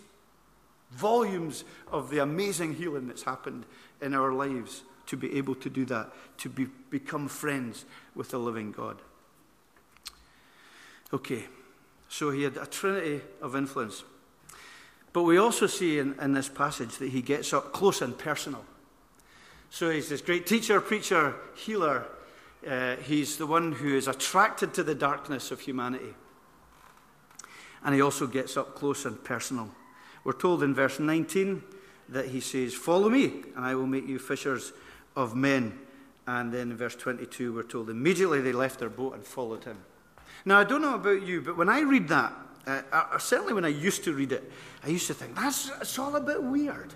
volumes 0.92 1.64
of 1.90 2.10
the 2.10 2.18
amazing 2.18 2.74
healing 2.74 3.08
that's 3.08 3.22
happened 3.22 3.64
in 4.00 4.14
our 4.14 4.32
lives 4.32 4.82
to 5.06 5.16
be 5.16 5.36
able 5.36 5.54
to 5.56 5.70
do 5.70 5.84
that, 5.86 6.12
to 6.38 6.48
be, 6.48 6.66
become 6.90 7.28
friends 7.28 7.84
with 8.14 8.30
the 8.30 8.38
living 8.38 8.72
God. 8.72 8.98
Okay, 11.12 11.44
so 12.08 12.30
he 12.30 12.42
had 12.42 12.56
a 12.56 12.66
trinity 12.66 13.20
of 13.40 13.56
influence. 13.56 14.04
But 15.12 15.24
we 15.24 15.36
also 15.36 15.66
see 15.66 15.98
in, 15.98 16.18
in 16.20 16.32
this 16.32 16.48
passage 16.48 16.96
that 16.98 17.10
he 17.10 17.20
gets 17.20 17.52
up 17.52 17.72
close 17.72 18.00
and 18.00 18.16
personal. 18.16 18.64
So 19.68 19.90
he's 19.90 20.08
this 20.08 20.22
great 20.22 20.46
teacher, 20.46 20.80
preacher, 20.80 21.34
healer, 21.56 22.06
uh, 22.68 22.96
he's 22.96 23.36
the 23.36 23.46
one 23.46 23.72
who 23.72 23.96
is 23.96 24.08
attracted 24.08 24.74
to 24.74 24.82
the 24.82 24.94
darkness 24.94 25.50
of 25.50 25.60
humanity. 25.60 26.14
And 27.84 27.94
he 27.94 28.00
also 28.00 28.26
gets 28.26 28.56
up 28.56 28.74
close 28.74 29.04
and 29.04 29.22
personal. 29.24 29.70
We're 30.24 30.32
told 30.32 30.62
in 30.62 30.74
verse 30.74 31.00
19 31.00 31.62
that 32.10 32.26
he 32.26 32.40
says, 32.40 32.74
Follow 32.74 33.08
me, 33.08 33.42
and 33.56 33.64
I 33.64 33.74
will 33.74 33.86
make 33.86 34.06
you 34.06 34.18
fishers 34.18 34.72
of 35.16 35.34
men. 35.34 35.78
And 36.26 36.52
then 36.52 36.70
in 36.70 36.76
verse 36.76 36.94
22, 36.94 37.52
we're 37.52 37.62
told, 37.64 37.90
Immediately 37.90 38.40
they 38.40 38.52
left 38.52 38.78
their 38.78 38.90
boat 38.90 39.14
and 39.14 39.24
followed 39.24 39.64
him. 39.64 39.78
Now, 40.44 40.60
I 40.60 40.64
don't 40.64 40.82
know 40.82 40.94
about 40.94 41.22
you, 41.22 41.40
but 41.40 41.56
when 41.56 41.68
I 41.68 41.80
read 41.80 42.08
that, 42.08 42.32
uh, 42.66 43.18
certainly 43.18 43.52
when 43.52 43.64
I 43.64 43.68
used 43.68 44.04
to 44.04 44.12
read 44.12 44.30
it, 44.30 44.50
I 44.84 44.88
used 44.88 45.08
to 45.08 45.14
think, 45.14 45.34
that's 45.34 45.70
it's 45.80 45.98
all 45.98 46.14
a 46.14 46.20
bit 46.20 46.42
weird. 46.42 46.94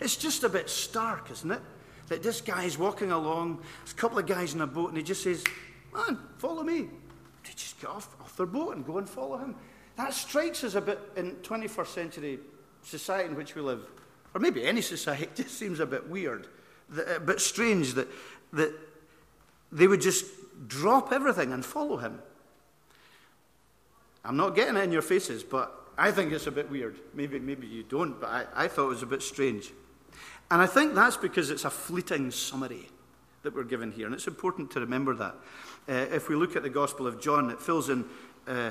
It's 0.00 0.16
just 0.16 0.44
a 0.44 0.48
bit 0.48 0.70
stark, 0.70 1.30
isn't 1.30 1.50
it? 1.50 1.60
That 2.08 2.22
this 2.22 2.40
guy's 2.40 2.78
walking 2.78 3.10
along, 3.10 3.62
there's 3.82 3.92
a 3.92 3.96
couple 3.96 4.18
of 4.18 4.26
guys 4.26 4.54
in 4.54 4.60
a 4.60 4.66
boat, 4.66 4.88
and 4.88 4.96
he 4.96 5.02
just 5.02 5.22
says, 5.22 5.44
Man, 5.94 6.18
follow 6.38 6.62
me. 6.62 6.88
They 7.44 7.52
just 7.54 7.80
get 7.80 7.90
off, 7.90 8.14
off 8.20 8.36
their 8.36 8.46
boat 8.46 8.76
and 8.76 8.84
go 8.84 8.98
and 8.98 9.08
follow 9.08 9.38
him. 9.38 9.54
That 9.96 10.12
strikes 10.12 10.62
us 10.62 10.74
a 10.74 10.80
bit 10.80 11.00
in 11.16 11.36
21st 11.36 11.86
century 11.86 12.38
society 12.82 13.28
in 13.28 13.34
which 13.34 13.54
we 13.54 13.62
live, 13.62 13.80
or 14.34 14.40
maybe 14.40 14.64
any 14.64 14.82
society, 14.82 15.24
it 15.24 15.36
just 15.36 15.58
seems 15.58 15.80
a 15.80 15.86
bit 15.86 16.08
weird, 16.08 16.48
a 17.16 17.20
bit 17.20 17.40
strange 17.40 17.94
that, 17.94 18.08
that 18.52 18.72
they 19.72 19.86
would 19.86 20.00
just 20.00 20.24
drop 20.68 21.12
everything 21.12 21.52
and 21.52 21.64
follow 21.64 21.96
him. 21.96 22.20
I'm 24.24 24.36
not 24.36 24.54
getting 24.54 24.76
it 24.76 24.84
in 24.84 24.92
your 24.92 25.02
faces, 25.02 25.42
but 25.42 25.72
I 25.96 26.10
think 26.10 26.32
it's 26.32 26.46
a 26.46 26.52
bit 26.52 26.70
weird. 26.70 26.98
Maybe, 27.14 27.38
maybe 27.38 27.66
you 27.66 27.84
don't, 27.84 28.20
but 28.20 28.28
I, 28.28 28.64
I 28.64 28.68
thought 28.68 28.86
it 28.86 28.88
was 28.88 29.02
a 29.02 29.06
bit 29.06 29.22
strange. 29.22 29.72
And 30.50 30.62
I 30.62 30.66
think 30.66 30.94
that's 30.94 31.16
because 31.16 31.50
it's 31.50 31.64
a 31.64 31.70
fleeting 31.70 32.30
summary 32.30 32.88
that 33.42 33.54
we're 33.54 33.64
given 33.64 33.92
here. 33.92 34.06
And 34.06 34.14
it's 34.14 34.26
important 34.26 34.70
to 34.72 34.80
remember 34.80 35.14
that. 35.16 35.34
Uh, 35.88 35.92
if 36.14 36.28
we 36.28 36.36
look 36.36 36.56
at 36.56 36.62
the 36.62 36.70
Gospel 36.70 37.06
of 37.06 37.20
John, 37.20 37.50
it 37.50 37.60
fills 37.60 37.88
in 37.88 38.04
uh, 38.46 38.70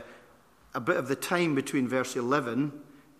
a 0.73 0.79
bit 0.79 0.97
of 0.97 1.07
the 1.07 1.15
time 1.15 1.55
between 1.55 1.87
verse 1.87 2.15
11, 2.15 2.71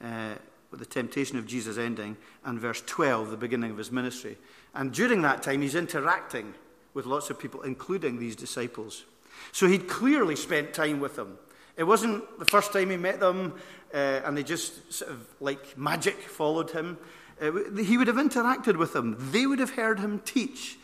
uh, 0.02 0.34
with 0.72 0.80
the 0.80 0.86
temptation 0.86 1.38
of 1.38 1.48
Jesus 1.48 1.78
ending, 1.78 2.18
and 2.44 2.60
verse 2.60 2.82
12, 2.86 3.32
the 3.32 3.38
beginning 3.38 3.72
of 3.72 3.78
his 3.78 3.92
ministry. 3.92 4.38
And 4.74 4.92
during 4.92 5.22
that 5.22 5.44
time, 5.44 5.62
he's 5.62 5.76
interacting 5.76 6.54
with 6.94 7.06
lots 7.06 7.30
of 7.30 7.40
people, 7.40 7.62
including 7.62 8.20
these 8.20 8.36
disciples. 8.36 9.06
So 9.52 9.68
he'd 9.68 9.88
clearly 9.88 10.36
spent 10.36 10.74
time 10.74 11.00
with 11.00 11.16
them. 11.16 11.38
It 11.78 11.84
wasn't 11.84 12.40
the 12.40 12.46
first 12.46 12.72
time 12.72 12.90
he 12.90 12.98
met 12.98 13.20
them 13.20 13.54
uh, 13.94 14.22
and 14.26 14.38
they 14.38 14.44
just 14.44 14.94
sort 14.94 15.12
of 15.12 15.28
like 15.40 15.78
magic 15.78 16.16
followed 16.22 16.72
him. 16.72 16.98
Uh, 17.42 17.52
he 17.82 17.98
would 17.98 18.08
have 18.08 18.16
interacted 18.16 18.78
with 18.78 18.94
them. 18.94 19.18
They 19.32 19.46
would 19.46 19.60
have 19.60 19.72
heard 19.72 20.00
him 20.00 20.20
teach. 20.20 20.78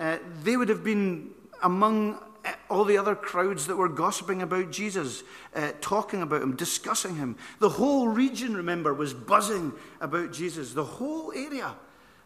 Uh, 0.00 0.18
they 0.42 0.56
would 0.56 0.68
have 0.68 0.82
been 0.82 1.30
among 1.62 2.18
uh, 2.44 2.52
all 2.68 2.84
the 2.84 2.98
other 2.98 3.14
crowds 3.14 3.66
that 3.66 3.76
were 3.76 3.88
gossiping 3.88 4.42
about 4.42 4.72
Jesus, 4.72 5.22
uh, 5.54 5.72
talking 5.80 6.22
about 6.22 6.42
him, 6.42 6.56
discussing 6.56 7.16
him. 7.16 7.36
The 7.60 7.68
whole 7.68 8.08
region, 8.08 8.56
remember, 8.56 8.92
was 8.92 9.14
buzzing 9.14 9.72
about 10.00 10.32
Jesus. 10.32 10.72
The 10.72 10.84
whole 10.84 11.32
area 11.32 11.74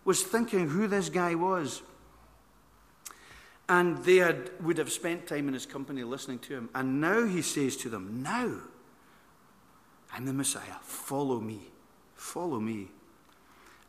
was 0.04 0.22
thinking 0.22 0.68
who 0.68 0.86
this 0.86 1.10
guy 1.10 1.34
was. 1.34 1.82
And 3.68 3.98
they 4.04 4.16
had, 4.16 4.50
would 4.60 4.78
have 4.78 4.92
spent 4.92 5.26
time 5.26 5.48
in 5.48 5.54
his 5.54 5.66
company 5.66 6.04
listening 6.04 6.38
to 6.40 6.54
him. 6.54 6.70
And 6.74 7.00
now 7.00 7.26
he 7.26 7.42
says 7.42 7.76
to 7.78 7.88
them, 7.88 8.22
Now 8.22 8.54
I'm 10.12 10.24
the 10.24 10.32
Messiah. 10.32 10.78
Follow 10.82 11.40
me. 11.40 11.60
Follow 12.14 12.60
me. 12.60 12.88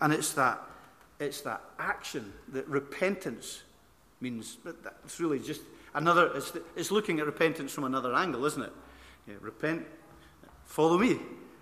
And 0.02 0.14
it's 0.14 0.34
that, 0.34 0.62
it's 1.20 1.42
that 1.42 1.62
action 1.80 2.34
that 2.50 2.68
repentance 2.68 3.64
means. 4.22 4.58
It's 5.04 5.20
really 5.20 5.40
just 5.40 5.62
another, 5.94 6.32
it's, 6.36 6.54
it's 6.76 6.92
looking 6.92 7.20
at 7.20 7.26
repentance 7.26 7.72
from 7.72 7.84
another 7.84 8.14
angle, 8.14 8.46
isn't 8.46 8.64
it? 8.64 8.74
Yeah, 9.28 9.36
repent, 9.42 9.86
follow 10.66 10.98
me. 10.98 11.20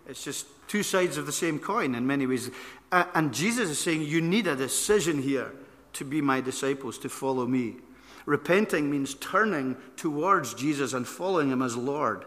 It's 0.08 0.24
just 0.24 0.45
two 0.67 0.84
sides 0.84 1.17
of 1.17 1.26
the 1.26 1.32
same 1.32 1.60
coin 1.60 1.95
in 1.95 2.06
many 2.06 2.28
ways. 2.28 2.52
And 2.91 3.34
Jesus 3.34 3.69
is 3.69 3.80
saying, 3.80 4.04
You 4.04 4.21
need 4.21 4.48
a 4.48 4.56
decision 4.56 5.21
here 5.21 5.52
to 5.93 6.06
be 6.06 6.21
my 6.21 6.41
disciples, 6.41 6.98
to 7.00 7.10
follow 7.10 7.48
me. 7.48 7.78
Repenting 8.26 8.89
means 8.89 9.15
turning 9.15 9.78
towards 9.95 10.54
Jesus 10.54 10.93
and 10.93 11.08
following 11.08 11.50
him 11.50 11.62
as 11.62 11.76
Lord. 11.76 12.26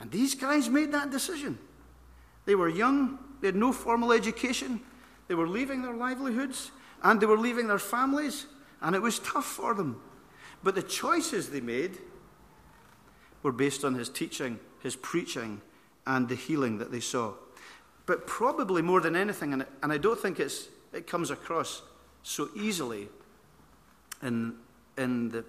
And 0.00 0.10
these 0.10 0.34
guys 0.34 0.68
made 0.68 0.92
that 0.92 1.10
decision. 1.10 1.58
They 2.44 2.54
were 2.54 2.68
young, 2.68 3.18
they 3.40 3.48
had 3.48 3.56
no 3.56 3.72
formal 3.72 4.12
education, 4.12 4.80
they 5.32 5.36
were 5.36 5.48
leaving 5.48 5.80
their 5.80 5.94
livelihoods, 5.94 6.72
and 7.02 7.18
they 7.18 7.24
were 7.24 7.38
leaving 7.38 7.66
their 7.66 7.78
families, 7.78 8.44
and 8.82 8.94
it 8.94 9.00
was 9.00 9.18
tough 9.20 9.46
for 9.46 9.72
them. 9.72 9.98
But 10.62 10.74
the 10.74 10.82
choices 10.82 11.48
they 11.48 11.62
made 11.62 11.96
were 13.42 13.50
based 13.50 13.82
on 13.82 13.94
his 13.94 14.10
teaching, 14.10 14.60
his 14.82 14.94
preaching, 14.94 15.62
and 16.06 16.28
the 16.28 16.34
healing 16.34 16.76
that 16.76 16.92
they 16.92 17.00
saw. 17.00 17.32
But 18.04 18.26
probably 18.26 18.82
more 18.82 19.00
than 19.00 19.16
anything, 19.16 19.54
and, 19.54 19.64
I 19.82 19.96
don't 19.96 20.20
think 20.20 20.38
it's, 20.38 20.68
it 20.92 21.06
comes 21.06 21.30
across 21.30 21.80
so 22.22 22.50
easily 22.54 23.08
in, 24.22 24.56
in 24.98 25.30
the 25.30 25.46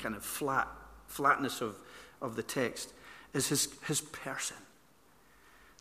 kind 0.00 0.14
of 0.14 0.22
flat, 0.22 0.68
flatness 1.06 1.62
of, 1.62 1.78
of 2.20 2.36
the 2.36 2.42
text, 2.42 2.92
is 3.32 3.48
his, 3.48 3.68
his 3.86 4.02
person. 4.02 4.58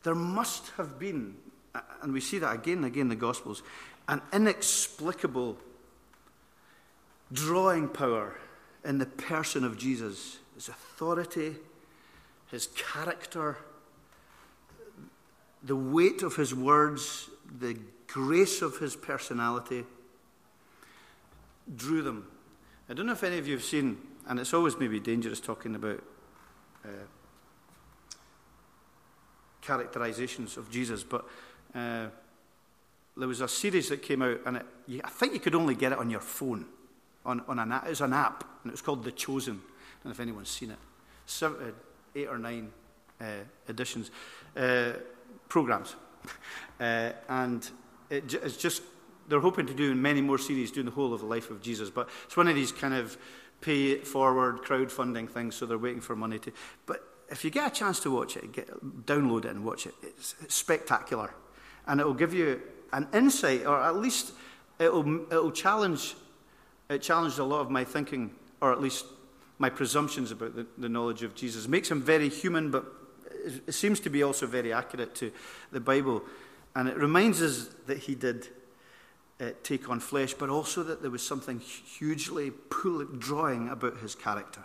There 0.03 0.15
must 0.15 0.69
have 0.77 0.97
been, 0.97 1.35
and 2.01 2.13
we 2.13 2.21
see 2.21 2.39
that 2.39 2.53
again 2.53 2.77
and 2.77 2.85
again 2.85 3.01
in 3.01 3.09
the 3.09 3.15
Gospels, 3.15 3.63
an 4.07 4.21
inexplicable 4.31 5.57
drawing 7.31 7.87
power 7.87 8.35
in 8.85 8.97
the 8.97 9.05
person 9.05 9.63
of 9.63 9.77
Jesus. 9.77 10.37
His 10.55 10.69
authority, 10.69 11.55
his 12.51 12.67
character, 12.67 13.57
the 15.63 15.75
weight 15.75 16.21
of 16.21 16.35
his 16.35 16.53
words, 16.53 17.29
the 17.59 17.77
grace 18.07 18.61
of 18.61 18.77
his 18.77 18.95
personality 18.95 19.85
drew 21.75 22.01
them. 22.01 22.27
I 22.89 22.93
don't 22.93 23.05
know 23.05 23.13
if 23.13 23.23
any 23.23 23.37
of 23.37 23.47
you 23.47 23.53
have 23.53 23.63
seen, 23.63 23.97
and 24.27 24.39
it's 24.39 24.53
always 24.53 24.77
maybe 24.77 24.99
dangerous 24.99 25.39
talking 25.39 25.73
about 25.75 26.03
uh, 26.85 26.89
characterizations 29.61 30.57
of 30.57 30.69
Jesus, 30.69 31.03
but 31.03 31.25
uh, 31.75 32.07
there 33.15 33.27
was 33.27 33.41
a 33.41 33.47
series 33.47 33.89
that 33.89 34.01
came 34.01 34.21
out, 34.21 34.39
and 34.45 34.57
it, 34.57 34.65
I 35.03 35.09
think 35.09 35.33
you 35.33 35.39
could 35.39 35.55
only 35.55 35.75
get 35.75 35.91
it 35.91 35.97
on 35.97 36.09
your 36.09 36.19
phone. 36.19 36.65
On, 37.25 37.41
on 37.47 37.59
an, 37.59 37.71
it 37.71 37.89
was 37.89 38.01
an 38.01 38.13
app, 38.13 38.43
and 38.63 38.71
it 38.71 38.73
was 38.73 38.81
called 38.81 39.03
The 39.03 39.11
Chosen. 39.11 39.55
I 39.55 40.03
don't 40.03 40.05
know 40.05 40.11
if 40.11 40.19
anyone's 40.19 40.49
seen 40.49 40.71
it. 40.71 40.77
Seven, 41.25 41.57
uh, 41.61 41.71
eight 42.15 42.27
or 42.27 42.37
nine 42.37 42.71
uh, 43.21 43.25
editions, 43.69 44.11
uh, 44.57 44.93
programs. 45.47 45.95
And 46.79 47.69
it, 48.09 48.33
it's 48.33 48.57
just, 48.57 48.81
they're 49.29 49.39
hoping 49.39 49.65
to 49.67 49.73
do 49.73 49.95
many 49.95 50.21
more 50.21 50.37
series 50.37 50.71
doing 50.71 50.85
the 50.85 50.91
whole 50.91 51.13
of 51.13 51.21
the 51.21 51.25
life 51.25 51.49
of 51.49 51.61
Jesus. 51.61 51.89
But 51.89 52.09
it's 52.25 52.35
one 52.35 52.47
of 52.47 52.55
these 52.55 52.71
kind 52.71 52.93
of 52.93 53.17
pay 53.61 53.91
it 53.91 54.05
forward 54.05 54.61
crowdfunding 54.63 55.29
things, 55.29 55.55
so 55.55 55.65
they're 55.65 55.77
waiting 55.77 56.01
for 56.01 56.15
money 56.15 56.39
to. 56.39 56.51
But 56.85 57.01
if 57.29 57.45
you 57.45 57.49
get 57.49 57.71
a 57.71 57.75
chance 57.75 57.99
to 58.01 58.11
watch 58.11 58.35
it, 58.35 58.51
get, 58.51 58.67
download 59.05 59.45
it 59.45 59.51
and 59.51 59.63
watch 59.63 59.85
it. 59.85 59.93
It's, 60.03 60.35
it's 60.41 60.55
spectacular. 60.55 61.33
And 61.87 61.99
it 61.99 62.05
will 62.05 62.13
give 62.13 62.33
you 62.33 62.61
an 62.91 63.07
insight, 63.13 63.65
or 63.65 63.81
at 63.81 63.95
least 63.95 64.33
it'll, 64.79 65.25
it'll 65.31 65.51
challenge, 65.51 66.15
it 66.89 67.01
challenged 67.01 67.39
a 67.39 67.43
lot 67.43 67.61
of 67.61 67.69
my 67.69 67.83
thinking, 67.83 68.31
or 68.61 68.71
at 68.71 68.81
least 68.81 69.05
my 69.57 69.69
presumptions 69.69 70.31
about 70.31 70.55
the, 70.55 70.65
the 70.77 70.89
knowledge 70.89 71.23
of 71.23 71.35
Jesus. 71.35 71.65
It 71.65 71.69
makes 71.69 71.89
him 71.89 72.01
very 72.01 72.29
human, 72.29 72.71
but 72.71 72.85
it 73.67 73.73
seems 73.73 73.99
to 74.01 74.09
be 74.09 74.23
also 74.23 74.47
very 74.47 74.71
accurate 74.71 75.15
to 75.15 75.31
the 75.71 75.79
Bible. 75.79 76.23
And 76.75 76.87
it 76.87 76.97
reminds 76.97 77.41
us 77.41 77.69
that 77.87 77.99
he 77.99 78.15
did 78.15 78.47
uh, 79.39 79.49
take 79.63 79.89
on 79.89 79.99
flesh, 79.99 80.33
but 80.33 80.49
also 80.49 80.83
that 80.83 81.01
there 81.01 81.11
was 81.11 81.25
something 81.25 81.59
hugely 81.59 82.51
pull, 82.51 83.03
drawing 83.05 83.69
about 83.69 83.97
his 83.97 84.15
character. 84.15 84.61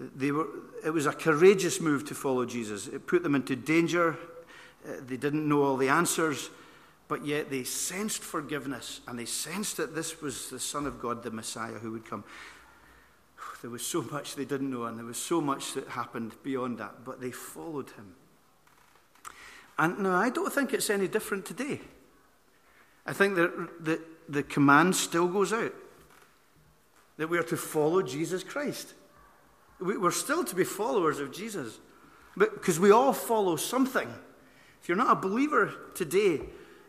They 0.00 0.32
were, 0.32 0.46
it 0.84 0.90
was 0.90 1.06
a 1.06 1.12
courageous 1.12 1.80
move 1.80 2.04
to 2.06 2.14
follow 2.14 2.44
Jesus. 2.44 2.88
It 2.88 3.06
put 3.06 3.22
them 3.22 3.34
into 3.34 3.54
danger. 3.54 4.16
Uh, 4.86 4.92
they 5.06 5.16
didn't 5.16 5.48
know 5.48 5.62
all 5.62 5.76
the 5.76 5.88
answers, 5.88 6.50
but 7.08 7.24
yet 7.24 7.50
they 7.50 7.64
sensed 7.64 8.22
forgiveness 8.22 9.00
and 9.06 9.18
they 9.18 9.24
sensed 9.24 9.76
that 9.76 9.94
this 9.94 10.20
was 10.20 10.50
the 10.50 10.58
Son 10.58 10.86
of 10.86 11.00
God, 11.00 11.22
the 11.22 11.30
Messiah 11.30 11.74
who 11.74 11.92
would 11.92 12.04
come. 12.04 12.24
There 13.62 13.70
was 13.70 13.86
so 13.86 14.02
much 14.02 14.34
they 14.34 14.44
didn't 14.44 14.70
know, 14.70 14.84
and 14.84 14.98
there 14.98 15.06
was 15.06 15.18
so 15.18 15.40
much 15.40 15.74
that 15.74 15.86
happened 15.86 16.32
beyond 16.42 16.78
that, 16.78 17.04
but 17.04 17.20
they 17.20 17.30
followed 17.30 17.90
him. 17.90 18.16
And 19.78 20.00
now, 20.00 20.16
I 20.16 20.30
don't 20.30 20.52
think 20.52 20.74
it's 20.74 20.90
any 20.90 21.06
different 21.06 21.46
today. 21.46 21.80
I 23.06 23.12
think 23.12 23.36
that 23.36 23.84
the, 23.84 24.00
the 24.28 24.42
command 24.42 24.96
still 24.96 25.28
goes 25.28 25.52
out 25.52 25.74
that 27.16 27.28
we 27.28 27.38
are 27.38 27.44
to 27.44 27.56
follow 27.56 28.02
Jesus 28.02 28.42
Christ. 28.42 28.94
We're 29.80 30.10
still 30.10 30.44
to 30.44 30.54
be 30.54 30.64
followers 30.64 31.18
of 31.18 31.32
Jesus, 31.32 31.78
because 32.36 32.78
we 32.80 32.90
all 32.90 33.12
follow 33.12 33.56
something. 33.56 34.12
If 34.82 34.88
you're 34.88 34.98
not 34.98 35.16
a 35.16 35.20
believer 35.20 35.72
today, 35.94 36.40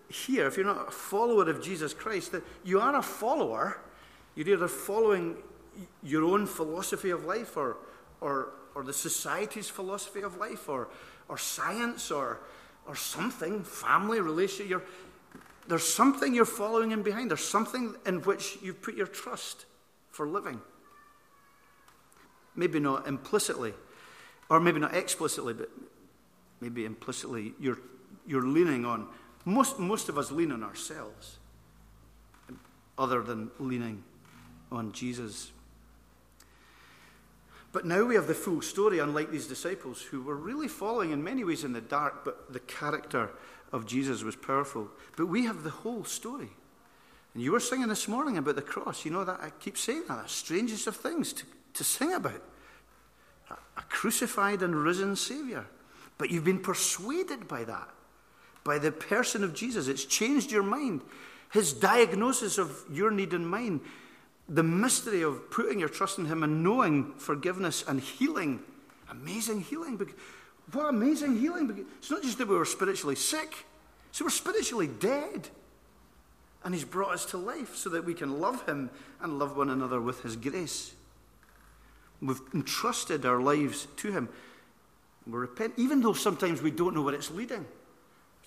here, 0.10 0.48
if 0.48 0.58
you're 0.58 0.66
not 0.66 0.88
a 0.88 0.92
follower 0.92 1.50
of 1.50 1.62
Jesus 1.62 1.94
Christ, 1.94 2.32
that 2.32 2.44
you 2.64 2.80
are 2.80 2.96
a 2.96 3.02
follower. 3.02 3.80
You're 4.36 4.50
either 4.50 4.68
following 4.68 5.38
your 6.02 6.24
own 6.24 6.48
philosophy 6.48 7.12
of 7.12 7.26
life 7.26 7.56
or, 7.56 7.78
or, 8.20 8.54
or 8.74 8.84
the 8.84 8.94
society's 8.94 9.70
philosophy 9.70 10.22
of 10.22 10.38
life 10.38 10.70
or, 10.70 10.90
or 11.30 11.38
science 11.38 12.10
or, 12.10 12.40
or 12.88 12.96
something, 12.96 13.64
family, 13.64 14.20
relationship. 14.20 14.70
You're, 14.70 14.84
there's 15.68 15.88
something 15.88 16.34
you're 16.34 16.46
following 16.46 16.92
in 16.92 17.04
behind. 17.04 17.30
There's 17.30 17.48
something 17.48 17.96
in 18.06 18.22
which 18.22 18.58
you've 18.62 18.82
put 18.82 18.96
your 18.96 19.08
trust 19.08 19.66
for 20.10 20.28
living. 20.28 20.62
Maybe 22.56 22.80
not 22.80 23.08
implicitly, 23.08 23.74
or 24.50 24.60
maybe 24.60 24.80
not 24.80 24.96
explicitly, 24.96 25.54
but 25.54 25.70
maybe 26.64 26.86
implicitly, 26.86 27.54
you're, 27.60 27.80
you're 28.26 28.48
leaning 28.48 28.86
on. 28.86 29.08
Most, 29.44 29.78
most 29.80 30.08
of 30.08 30.18
us 30.18 30.32
lean 30.32 30.52
on 30.54 30.64
ourselves, 30.64 31.38
other 32.98 33.22
than 33.22 33.52
leaning 33.60 34.02
on 34.72 34.94
Jesus. 34.94 35.52
But 37.74 37.86
now 37.86 38.06
we 38.06 38.16
have 38.16 38.28
the 38.28 38.34
full 38.34 38.62
story, 38.62 39.00
unlike 39.00 39.30
these 39.30 39.48
disciples 39.48 40.02
who 40.02 40.22
were 40.22 40.38
really 40.38 40.70
following 40.70 41.12
in 41.12 41.22
many 41.22 41.44
ways 41.44 41.66
in 41.66 41.74
the 41.74 41.82
dark, 41.82 42.24
but 42.24 42.54
the 42.54 42.62
character 42.62 43.32
of 43.74 43.86
Jesus 43.86 44.24
was 44.24 44.38
powerful. 44.38 44.88
But 45.18 45.26
we 45.26 45.44
have 45.46 45.64
the 45.64 45.70
whole 45.70 46.06
story. 46.06 46.52
And 47.34 47.44
you 47.44 47.52
were 47.52 47.60
singing 47.60 47.90
this 47.90 48.08
morning 48.08 48.38
about 48.38 48.56
the 48.56 48.62
cross. 48.62 49.04
You 49.04 49.12
know 49.12 49.26
that 49.26 49.42
I 49.42 49.50
keep 49.60 49.78
saying 49.78 50.04
that. 50.08 50.24
The 50.24 50.30
strangest 50.30 50.88
of 50.88 50.96
things 50.96 51.34
to, 51.34 51.46
to 51.74 51.84
sing 51.84 52.14
about. 52.14 52.42
A, 53.50 53.54
a 53.54 53.82
crucified 53.90 54.62
and 54.62 54.76
risen 54.76 55.16
Savior. 55.18 55.66
But 56.18 56.32
you've 56.32 56.46
been 56.46 56.60
persuaded 56.60 57.48
by 57.48 57.64
that, 57.64 57.90
by 58.64 58.80
the 58.80 58.92
person 58.92 59.44
of 59.44 59.54
Jesus. 59.54 59.88
It's 59.88 60.06
changed 60.06 60.52
your 60.52 60.64
mind. 60.64 61.02
His 61.52 61.74
diagnosis 61.74 62.58
of 62.58 62.84
your 62.92 63.12
need 63.12 63.34
and 63.34 63.48
mine 63.48 63.82
the 64.50 64.64
mystery 64.64 65.22
of 65.22 65.50
putting 65.52 65.80
your 65.80 65.90
trust 65.90 66.20
in 66.20 66.26
Him 66.26 66.44
and 66.44 66.64
knowing 66.64 67.14
forgiveness 67.14 67.84
and 67.88 68.00
healing. 68.00 68.60
Amazing 69.10 69.62
healing. 69.62 70.00
What 70.72 70.90
amazing 70.90 71.40
healing. 71.40 71.86
It's 72.00 72.12
not 72.12 72.24
just 72.24 72.38
that 72.40 72.48
we 72.48 72.56
were 72.56 72.66
spiritually 72.66 73.16
sick, 73.16 73.66
so 74.12 74.26
we're 74.26 74.32
spiritually 74.32 74.88
dead. 74.88 75.50
And 76.64 76.74
He's 76.74 76.86
brought 76.86 77.14
us 77.14 77.26
to 77.28 77.38
life 77.38 77.76
so 77.76 77.90
that 77.90 78.06
we 78.06 78.14
can 78.14 78.40
love 78.40 78.66
Him 78.68 78.90
and 79.22 79.40
love 79.40 79.58
one 79.58 79.70
another 79.70 80.02
with 80.02 80.24
His 80.24 80.36
grace. 80.36 80.94
We've 82.22 82.42
entrusted 82.54 83.26
our 83.26 83.42
lives 83.42 83.88
to 83.98 84.12
Him. 84.12 84.30
We 85.26 85.34
repent, 85.34 85.74
even 85.78 86.02
though 86.02 86.14
sometimes 86.14 86.62
we 86.62 86.72
don't 86.72 86.94
know 86.94 87.02
where 87.02 87.14
it's 87.14 87.32
leading. 87.32 87.66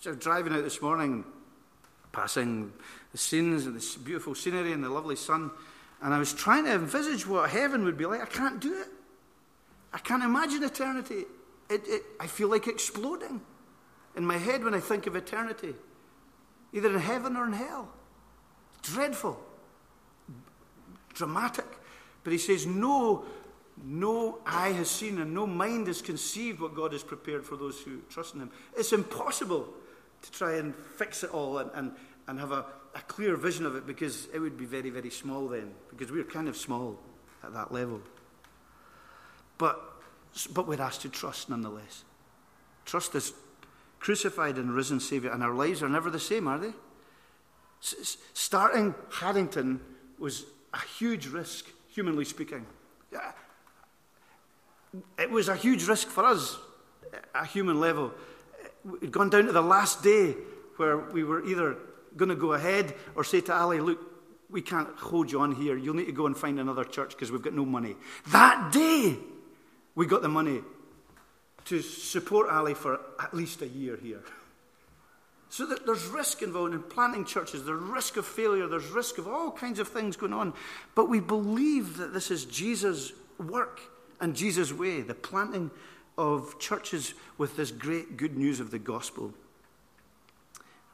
So 0.01 0.15
driving 0.15 0.53
out 0.53 0.63
this 0.63 0.83
morning, 0.83 1.25
passing 2.13 2.73
the 3.13 3.19
scenes 3.19 3.67
and 3.67 3.77
this 3.77 3.97
beautiful 3.97 4.35
scenery 4.35 4.73
and 4.73 4.83
the 4.83 4.89
lovely 4.89 5.17
sun 5.17 5.51
And 6.03 6.13
I 6.13 6.19
was 6.19 6.33
trying 6.33 6.65
to 6.65 6.73
envisage 6.73 7.27
what 7.27 7.49
heaven 7.51 7.85
would 7.85 7.97
be 7.97 8.07
like. 8.07 8.23
I 8.23 8.27
can't 8.27 8.61
do 8.61 8.81
it. 8.81 8.89
I 9.93 9.99
can't 9.99 10.23
imagine 10.23 10.63
eternity. 10.63 11.25
It, 11.71 11.83
it, 11.87 12.03
I 12.21 12.27
feel 12.27 12.49
like 12.49 12.67
exploding 12.67 13.41
in 14.15 14.25
my 14.27 14.37
head 14.37 14.63
when 14.63 14.75
I 14.75 14.81
think 14.81 15.07
of 15.07 15.17
eternity, 15.17 15.75
either 16.73 16.91
in 16.91 17.01
heaven 17.01 17.37
or 17.37 17.47
in 17.47 17.53
hell. 17.53 17.89
Dreadful, 18.83 19.39
dramatic. 21.15 21.67
But 22.25 22.33
he 22.33 22.39
says, 22.39 22.67
No, 22.67 23.25
no 23.85 24.39
eye 24.47 24.71
has 24.71 24.91
seen 24.91 25.19
and 25.21 25.35
no 25.35 25.47
mind 25.47 25.87
has 25.87 26.01
conceived 26.01 26.61
what 26.61 26.75
God 26.75 26.93
has 26.93 27.03
prepared 27.03 27.45
for 27.45 27.57
those 27.57 27.81
who 27.81 28.01
trust 28.09 28.35
in 28.35 28.41
him. 28.41 28.51
It's 28.77 28.93
impossible 28.93 29.69
to 30.23 30.33
try 30.33 30.57
and 30.57 30.75
fix 30.75 31.23
it 31.23 31.31
all 31.31 31.59
and, 31.59 31.71
and, 31.75 31.93
and 32.27 32.41
have 32.41 32.53
a, 32.53 32.65
a 32.95 33.01
clear 33.07 33.37
vision 33.37 33.67
of 33.67 33.77
it 33.77 33.87
because 33.87 34.29
it 34.33 34.39
would 34.39 34.57
be 34.57 34.65
very, 34.65 34.91
very 34.91 35.11
small 35.11 35.49
then, 35.49 35.73
because 35.91 36.11
we're 36.11 36.25
kind 36.25 36.49
of 36.49 36.57
small 36.57 36.99
at 37.45 37.53
that 37.53 37.73
level. 37.73 38.01
But, 39.59 39.81
but 40.53 40.67
we're 40.67 40.81
asked 40.81 41.03
to 41.03 41.09
trust 41.09 41.51
nonetheless. 41.51 42.05
Trust 42.85 43.13
this 43.13 43.33
crucified 43.99 44.57
and 44.57 44.73
risen 44.73 45.01
Saviour, 45.01 45.33
and 45.33 45.43
our 45.43 45.55
lives 45.55 45.83
are 45.83 45.89
never 45.89 46.11
the 46.11 46.21
same, 46.21 46.49
are 46.49 46.59
they? 46.59 46.73
S- 47.83 48.17
starting 48.33 48.95
Haddington 49.11 49.81
was 50.19 50.45
a 50.73 50.81
huge 50.99 51.27
risk, 51.27 51.67
humanly 51.89 52.25
speaking. 52.25 52.67
It 55.19 55.31
was 55.31 55.49
a 55.49 55.57
huge 55.57 55.87
risk 55.87 56.09
for 56.09 56.25
us, 56.25 56.57
at 57.13 57.25
a 57.35 57.47
human 57.47 57.81
level. 57.81 58.13
We'd 58.85 59.13
gone 59.13 59.31
down 59.31 59.47
to 59.47 59.53
the 59.53 59.63
last 59.63 60.03
day 60.03 60.35
where 60.77 60.97
we 60.97 61.25
were 61.25 61.45
either 61.45 61.77
going 62.17 62.29
to 62.29 62.37
go 62.37 62.53
ahead 62.53 62.95
or 63.15 63.25
say 63.25 63.41
to 63.43 63.55
Ali, 63.55 63.81
look, 63.81 64.01
we 64.49 64.63
can't 64.63 64.89
hold 64.97 65.31
you 65.31 65.41
on 65.41 65.55
here. 65.55 65.77
You'll 65.77 65.95
need 65.95 66.07
to 66.07 66.13
go 66.13 66.27
and 66.27 66.37
find 66.37 66.61
another 66.61 66.85
church 66.85 67.11
because 67.11 67.33
we've 67.33 67.43
got 67.43 67.53
no 67.53 67.65
money. 67.65 67.97
That 68.29 68.73
day, 68.73 69.17
we 69.95 70.07
got 70.07 70.23
the 70.23 70.29
money 70.29 70.63
to 71.67 71.83
support 71.83 72.49
Ali 72.49 72.75
for 72.75 73.01
at 73.21 73.35
least 73.35 73.63
a 73.63 73.67
year 73.67 73.99
here. 74.01 74.23
So 75.49 75.67
there's 75.67 76.07
risk 76.07 76.43
involved 76.43 76.75
in 76.75 76.83
planting 76.83 77.25
churches, 77.25 77.65
there's 77.65 77.81
risk 77.81 78.17
of 78.17 78.27
failure, 78.27 78.67
there's 78.67 78.89
risk 78.89 79.19
of 79.19 79.27
all 79.27 79.51
kinds 79.51 79.79
of 79.79 79.89
things 79.89 80.17
going 80.17 80.33
on. 80.33 80.53
But 80.95 81.09
we 81.09 81.21
believe 81.21 81.97
that 81.97 82.13
this 82.13 82.31
is 82.31 82.45
Jesus' 82.45 83.13
work 83.39 83.81
and 84.21 84.35
Jesus' 84.35 84.73
way, 84.73 85.01
the 85.03 85.15
planting 85.15 85.71
of 86.19 86.59
churches 86.59 87.15
with 87.39 87.57
this 87.57 87.71
great 87.71 88.17
good 88.17 88.37
news 88.37 88.61
of 88.61 88.71
the 88.71 88.79
gospel. 88.79 89.35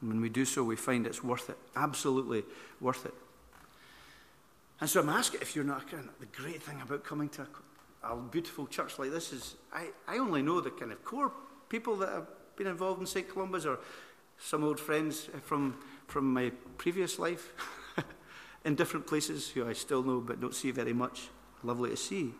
And 0.01 0.09
when 0.09 0.21
we 0.21 0.29
do 0.29 0.43
so, 0.45 0.63
we 0.63 0.75
find 0.75 1.07
it's 1.07 1.23
worth 1.23 1.49
it, 1.49 1.57
absolutely 1.75 2.43
worth 2.81 3.05
it. 3.05 3.13
And 4.81 4.89
so 4.89 4.99
I'm 4.99 5.09
asking 5.09 5.41
if 5.41 5.55
you're 5.55 5.63
not, 5.63 5.89
the 5.89 6.25
great 6.25 6.61
thing 6.61 6.81
about 6.81 7.05
coming 7.05 7.29
to 7.29 7.47
a, 8.03 8.13
a 8.13 8.17
beautiful 8.17 8.67
church 8.67 8.99
like 8.99 9.11
this 9.11 9.31
is 9.31 9.55
I, 9.71 9.87
I 10.07 10.17
only 10.17 10.41
know 10.41 10.59
the 10.59 10.71
kind 10.71 10.91
of 10.91 11.05
core 11.05 11.31
people 11.69 11.95
that 11.97 12.09
have 12.09 12.27
been 12.57 12.67
involved 12.67 12.99
in 12.99 13.05
St. 13.05 13.27
Columba's 13.27 13.65
or 13.65 13.79
some 14.37 14.63
old 14.63 14.79
friends 14.79 15.29
from, 15.43 15.77
from 16.07 16.33
my 16.33 16.51
previous 16.77 17.17
life 17.17 17.53
in 18.65 18.75
different 18.75 19.07
places 19.07 19.49
who 19.49 19.67
I 19.67 19.73
still 19.73 20.03
know 20.03 20.19
but 20.19 20.41
don't 20.41 20.53
see 20.53 20.71
very 20.71 20.93
much. 20.93 21.29
Lovely 21.63 21.91
to 21.91 21.97
see. 21.97 22.33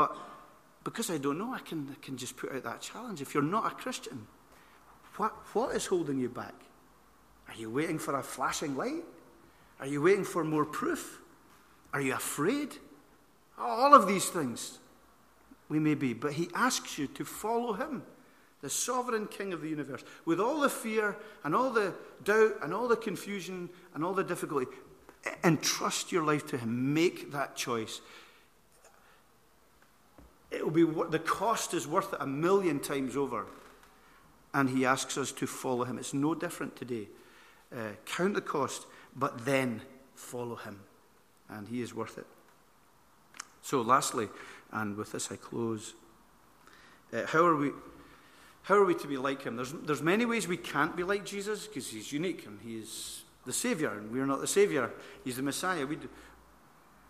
But 0.00 0.16
because 0.82 1.10
I 1.10 1.18
don't 1.18 1.36
know, 1.36 1.52
I 1.52 1.58
can, 1.58 1.86
I 1.92 2.02
can 2.02 2.16
just 2.16 2.34
put 2.34 2.50
out 2.52 2.62
that 2.62 2.80
challenge. 2.80 3.20
If 3.20 3.34
you're 3.34 3.42
not 3.42 3.70
a 3.70 3.74
Christian, 3.74 4.26
what, 5.16 5.32
what 5.52 5.76
is 5.76 5.84
holding 5.84 6.18
you 6.18 6.30
back? 6.30 6.54
Are 7.48 7.54
you 7.54 7.68
waiting 7.68 7.98
for 7.98 8.18
a 8.18 8.22
flashing 8.22 8.78
light? 8.78 9.04
Are 9.78 9.86
you 9.86 10.00
waiting 10.00 10.24
for 10.24 10.42
more 10.42 10.64
proof? 10.64 11.18
Are 11.92 12.00
you 12.00 12.14
afraid? 12.14 12.76
All 13.58 13.94
of 13.94 14.08
these 14.08 14.30
things 14.30 14.78
we 15.68 15.78
may 15.78 15.94
be, 15.94 16.14
but 16.14 16.32
he 16.32 16.48
asks 16.54 16.96
you 16.96 17.06
to 17.08 17.24
follow 17.26 17.74
him, 17.74 18.02
the 18.62 18.70
sovereign 18.70 19.26
king 19.26 19.52
of 19.52 19.60
the 19.60 19.68
universe, 19.68 20.02
with 20.24 20.40
all 20.40 20.60
the 20.60 20.70
fear 20.70 21.14
and 21.44 21.54
all 21.54 21.68
the 21.68 21.92
doubt 22.24 22.54
and 22.62 22.72
all 22.72 22.88
the 22.88 22.96
confusion 22.96 23.68
and 23.94 24.02
all 24.02 24.14
the 24.14 24.24
difficulty. 24.24 24.66
Entrust 25.44 26.10
your 26.10 26.24
life 26.24 26.46
to 26.46 26.56
him. 26.56 26.94
Make 26.94 27.32
that 27.32 27.54
choice. 27.54 28.00
It 30.50 30.64
will 30.64 30.70
be 30.72 30.84
the 31.10 31.18
cost 31.18 31.74
is 31.74 31.86
worth 31.86 32.12
it 32.12 32.18
a 32.20 32.26
million 32.26 32.80
times 32.80 33.16
over. 33.16 33.46
And 34.52 34.68
he 34.68 34.84
asks 34.84 35.16
us 35.16 35.30
to 35.32 35.46
follow 35.46 35.84
him. 35.84 35.98
It's 35.98 36.12
no 36.12 36.34
different 36.34 36.74
today. 36.74 37.08
Uh, 37.72 37.90
count 38.04 38.34
the 38.34 38.40
cost, 38.40 38.86
but 39.14 39.44
then 39.44 39.82
follow 40.16 40.56
him. 40.56 40.80
And 41.48 41.68
he 41.68 41.82
is 41.82 41.94
worth 41.94 42.18
it. 42.18 42.26
So, 43.62 43.80
lastly, 43.80 44.28
and 44.72 44.96
with 44.96 45.12
this 45.12 45.30
I 45.30 45.36
close, 45.36 45.94
uh, 47.12 47.26
how 47.26 47.44
are 47.44 47.56
we? 47.56 47.70
How 48.62 48.74
are 48.76 48.84
we 48.84 48.94
to 48.94 49.08
be 49.08 49.16
like 49.16 49.42
him? 49.42 49.56
There's, 49.56 49.72
there's 49.72 50.02
many 50.02 50.26
ways 50.26 50.46
we 50.46 50.56
can't 50.56 50.94
be 50.94 51.02
like 51.02 51.24
Jesus 51.24 51.66
because 51.66 51.88
he's 51.88 52.12
unique 52.12 52.46
and 52.46 52.58
he's 52.62 53.22
the 53.46 53.52
Savior, 53.52 53.90
and 53.90 54.12
we're 54.12 54.26
not 54.26 54.40
the 54.40 54.46
Savior. 54.46 54.90
He's 55.24 55.36
the 55.36 55.42
Messiah. 55.42 55.86
We 55.86 55.96
do, 55.96 56.08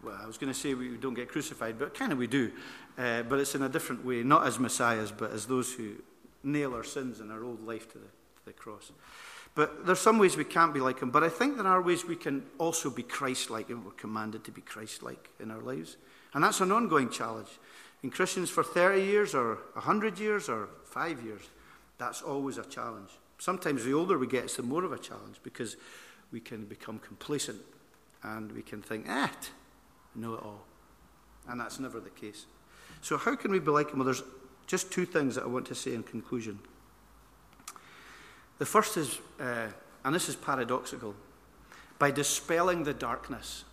well, 0.02 0.18
I 0.20 0.26
was 0.26 0.38
going 0.38 0.52
to 0.52 0.58
say 0.58 0.74
we 0.74 0.96
don't 0.96 1.14
get 1.14 1.28
crucified, 1.28 1.78
but 1.78 1.94
kind 1.94 2.12
of 2.12 2.18
we 2.18 2.26
do. 2.26 2.50
Uh, 2.96 3.22
but 3.22 3.38
it's 3.38 3.54
in 3.54 3.62
a 3.62 3.68
different 3.68 4.04
way, 4.04 4.22
not 4.22 4.46
as 4.46 4.58
Messiahs, 4.58 5.10
but 5.10 5.32
as 5.32 5.46
those 5.46 5.72
who 5.72 5.96
nail 6.42 6.74
our 6.74 6.84
sins 6.84 7.20
and 7.20 7.30
our 7.30 7.44
old 7.44 7.66
life 7.66 7.90
to 7.92 7.98
the, 7.98 8.04
to 8.04 8.44
the 8.46 8.52
cross. 8.52 8.92
But 9.54 9.84
there's 9.84 10.00
some 10.00 10.18
ways 10.18 10.36
we 10.36 10.44
can't 10.44 10.72
be 10.72 10.80
like 10.80 11.00
him. 11.00 11.10
But 11.10 11.24
I 11.24 11.28
think 11.28 11.56
there 11.56 11.66
are 11.66 11.82
ways 11.82 12.04
we 12.04 12.16
can 12.16 12.44
also 12.58 12.88
be 12.88 13.02
Christ 13.02 13.50
like, 13.50 13.68
and 13.68 13.84
we're 13.84 13.92
commanded 13.92 14.44
to 14.44 14.50
be 14.50 14.60
Christ 14.60 15.02
like 15.02 15.30
in 15.40 15.50
our 15.50 15.60
lives. 15.60 15.96
And 16.34 16.44
that's 16.44 16.60
an 16.60 16.72
ongoing 16.72 17.10
challenge. 17.10 17.48
In 18.02 18.10
Christians 18.10 18.48
for 18.48 18.62
30 18.62 19.02
years, 19.02 19.34
or 19.34 19.56
100 19.74 20.18
years, 20.18 20.48
or 20.48 20.68
five 20.84 21.22
years, 21.22 21.42
that's 21.98 22.22
always 22.22 22.56
a 22.56 22.64
challenge. 22.64 23.10
Sometimes 23.38 23.84
the 23.84 23.92
older 23.92 24.18
we 24.18 24.26
get, 24.26 24.44
it's 24.44 24.56
the 24.56 24.62
more 24.62 24.84
of 24.84 24.92
a 24.92 24.98
challenge 24.98 25.40
because 25.42 25.76
we 26.32 26.40
can 26.40 26.64
become 26.64 26.98
complacent 26.98 27.60
and 28.22 28.52
we 28.52 28.62
can 28.62 28.80
think, 28.82 29.06
ah, 29.08 29.30
know 30.14 30.35
it 30.35 30.42
all. 30.42 30.64
And 31.49 31.61
that's 31.61 31.79
never 31.81 32.01
the 32.01 32.11
case. 32.11 32.46
So, 33.01 33.16
how 33.16 33.35
can 33.35 33.51
we 33.51 33.59
be 33.59 33.70
like 33.70 33.90
him? 33.90 33.99
Well, 33.99 34.05
there's 34.05 34.23
just 34.66 34.92
two 34.92 35.07
things 35.07 35.35
that 35.35 35.44
I 35.44 35.46
want 35.49 35.66
to 35.66 35.75
say 35.75 35.94
in 35.94 36.03
conclusion. 36.03 36.59
The 38.59 38.66
first 38.66 38.96
is, 38.96 39.18
uh, 39.40 39.68
and 40.05 40.14
this 40.14 40.29
is 40.29 40.37
paradoxical, 40.37 41.14
by 41.99 42.11
dispelling 42.11 42.85
the 42.85 42.94
darkness. 42.94 43.64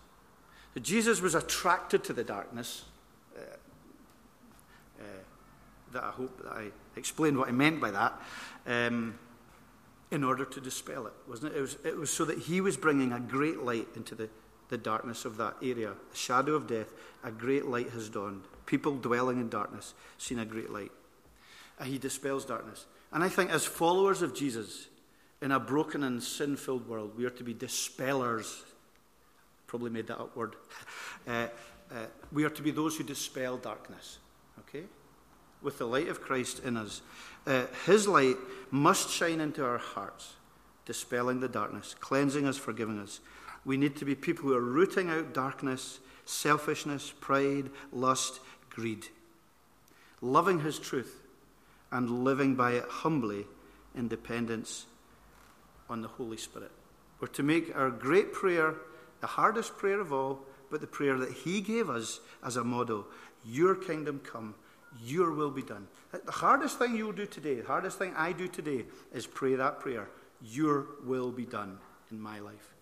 So 0.73 0.79
Jesus 0.79 1.21
was 1.21 1.35
attracted 1.35 2.03
to 2.05 2.13
the 2.13 2.23
darkness. 2.23 2.85
Uh, 3.35 3.41
uh, 4.99 5.03
that 5.93 6.03
I 6.03 6.11
hope 6.11 6.43
that 6.43 6.51
I 6.51 6.71
explained 6.95 7.37
what 7.37 7.47
I 7.47 7.51
meant 7.51 7.81
by 7.81 7.91
that. 7.91 8.21
Um, 8.65 9.17
in 10.09 10.23
order 10.23 10.45
to 10.45 10.61
dispel 10.61 11.05
it, 11.07 11.13
wasn't 11.27 11.53
it? 11.53 11.57
It 11.57 11.61
was, 11.61 11.77
it 11.83 11.97
was 11.97 12.09
so 12.09 12.23
that 12.25 12.37
he 12.37 12.61
was 12.61 12.77
bringing 12.77 13.11
a 13.11 13.19
great 13.19 13.59
light 13.59 13.87
into 13.95 14.15
the 14.15 14.29
the 14.69 14.77
darkness 14.77 15.25
of 15.25 15.37
that 15.37 15.55
area. 15.61 15.93
The 16.11 16.17
shadow 16.17 16.55
of 16.55 16.67
death, 16.67 16.93
a 17.23 17.31
great 17.31 17.65
light 17.65 17.89
has 17.91 18.09
dawned. 18.09 18.43
People 18.65 18.97
dwelling 18.97 19.39
in 19.39 19.49
darkness 19.49 19.93
seen 20.17 20.39
a 20.39 20.45
great 20.45 20.69
light. 20.69 20.91
And 21.79 21.89
he 21.89 21.97
dispels 21.97 22.45
darkness. 22.45 22.85
And 23.11 23.23
I 23.23 23.29
think, 23.29 23.51
as 23.51 23.65
followers 23.65 24.21
of 24.21 24.35
Jesus 24.35 24.87
in 25.41 25.51
a 25.51 25.59
broken 25.59 26.03
and 26.03 26.21
sin 26.21 26.57
filled 26.57 26.87
world, 26.87 27.13
we 27.17 27.25
are 27.25 27.31
to 27.31 27.43
be 27.43 27.53
dispellers. 27.53 28.63
Probably 29.67 29.89
made 29.89 30.07
that 30.07 30.19
up 30.19 30.35
word. 30.35 30.55
Uh, 31.27 31.47
uh, 31.91 32.05
we 32.31 32.45
are 32.45 32.49
to 32.49 32.61
be 32.61 32.71
those 32.71 32.95
who 32.95 33.03
dispel 33.03 33.57
darkness. 33.57 34.19
Okay? 34.59 34.85
With 35.61 35.77
the 35.77 35.85
light 35.85 36.07
of 36.07 36.21
Christ 36.21 36.61
in 36.63 36.77
us. 36.77 37.01
Uh, 37.45 37.65
his 37.85 38.07
light 38.07 38.37
must 38.71 39.09
shine 39.09 39.41
into 39.41 39.65
our 39.65 39.77
hearts, 39.77 40.35
dispelling 40.85 41.41
the 41.41 41.49
darkness, 41.49 41.95
cleansing 41.99 42.47
us, 42.47 42.55
forgiving 42.55 42.97
us. 42.99 43.19
We 43.67 43.75
need 43.75 43.97
to 43.97 44.05
be 44.05 44.15
people 44.15 44.47
who 44.47 44.55
are 44.55 44.61
rooting 44.61 45.09
out 45.09 45.33
darkness, 45.33 45.99
selfishness, 46.23 47.13
pride, 47.19 47.69
lust, 47.91 48.39
greed, 48.69 49.07
loving 50.21 50.61
His 50.61 50.79
truth 50.79 51.21
and 51.91 52.23
living 52.23 52.55
by 52.55 52.71
it 52.71 52.85
humbly 52.87 53.45
in 53.93 54.07
dependence 54.07 54.85
on 55.89 56.01
the 56.01 56.07
Holy 56.07 56.37
Spirit. 56.37 56.71
We're 57.19 57.27
to 57.27 57.43
make 57.43 57.75
our 57.75 57.89
great 57.89 58.31
prayer 58.31 58.75
the 59.19 59.27
hardest 59.27 59.77
prayer 59.77 59.99
of 59.99 60.13
all, 60.13 60.39
but 60.71 60.79
the 60.79 60.87
prayer 60.87 61.17
that 61.17 61.33
He 61.33 61.59
gave 61.59 61.89
us 61.89 62.21
as 62.41 62.55
a 62.55 62.63
model 62.63 63.05
Your 63.45 63.75
kingdom 63.75 64.21
come, 64.23 64.55
Your 65.03 65.33
will 65.33 65.51
be 65.51 65.61
done. 65.61 65.89
The 66.13 66.31
hardest 66.31 66.79
thing 66.79 66.95
you'll 66.95 67.11
do 67.11 67.25
today, 67.25 67.55
the 67.55 67.67
hardest 67.67 67.97
thing 67.97 68.13
I 68.15 68.31
do 68.31 68.47
today, 68.47 68.85
is 69.13 69.27
pray 69.27 69.55
that 69.55 69.81
prayer 69.81 70.07
Your 70.41 70.85
will 71.03 71.31
be 71.31 71.45
done 71.45 71.79
in 72.11 72.21
my 72.21 72.39
life 72.39 72.76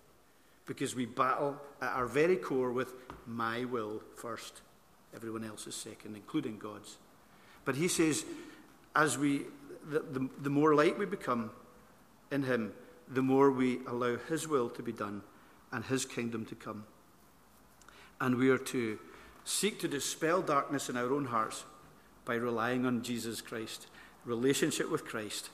because 0.66 0.96
we 0.96 1.06
battle 1.06 1.56
at 1.82 1.94
our 1.94 2.08
very 2.08 2.36
core 2.36 2.72
with 2.72 2.94
my 3.28 3.66
will 3.66 4.02
first, 4.16 4.62
everyone 5.16 5.44
else's 5.44 5.76
second, 5.76 6.16
including 6.16 6.58
God's. 6.58 6.98
But 7.66 7.76
he 7.76 7.88
says, 7.88 8.26
as 8.96 9.18
we, 9.18 9.44
the, 9.90 10.00
the, 10.00 10.30
the 10.42 10.50
more 10.50 10.76
light 10.76 10.98
we 10.98 11.06
become 11.06 11.52
in 12.32 12.44
him, 12.44 12.74
the 13.08 13.22
more 13.22 13.52
we 13.52 13.80
allow 13.88 14.18
his 14.18 14.48
will 14.48 14.70
to 14.70 14.82
be 14.82 14.92
done 14.92 15.22
and 15.72 15.84
his 15.86 16.06
kingdom 16.06 16.46
to 16.46 16.56
come. 16.56 16.86
And 18.20 18.36
we 18.36 18.50
are 18.50 18.58
to 18.58 18.98
seek 19.44 19.80
to 19.80 19.88
dispel 19.88 20.42
darkness 20.42 20.90
in 20.90 20.98
our 20.98 21.12
own 21.12 21.26
hearts 21.26 21.66
by 22.24 22.36
relying 22.36 22.86
on 22.86 23.04
Jesus 23.04 23.42
Christ, 23.42 23.88
relationship 24.26 24.90
with 24.90 25.06
Christ, 25.06 25.50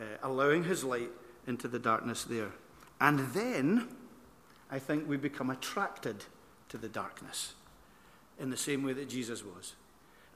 uh, 0.00 0.04
allowing 0.22 0.64
his 0.64 0.82
light 0.82 1.10
into 1.46 1.68
the 1.68 1.78
darkness 1.78 2.24
there. 2.24 2.50
And 3.00 3.20
then 3.32 3.88
I 4.70 4.78
think 4.78 5.08
we 5.08 5.16
become 5.16 5.50
attracted 5.50 6.24
to 6.68 6.78
the 6.78 6.88
darkness 6.88 7.54
in 8.38 8.50
the 8.50 8.56
same 8.56 8.82
way 8.82 8.92
that 8.92 9.08
Jesus 9.08 9.44
was. 9.44 9.74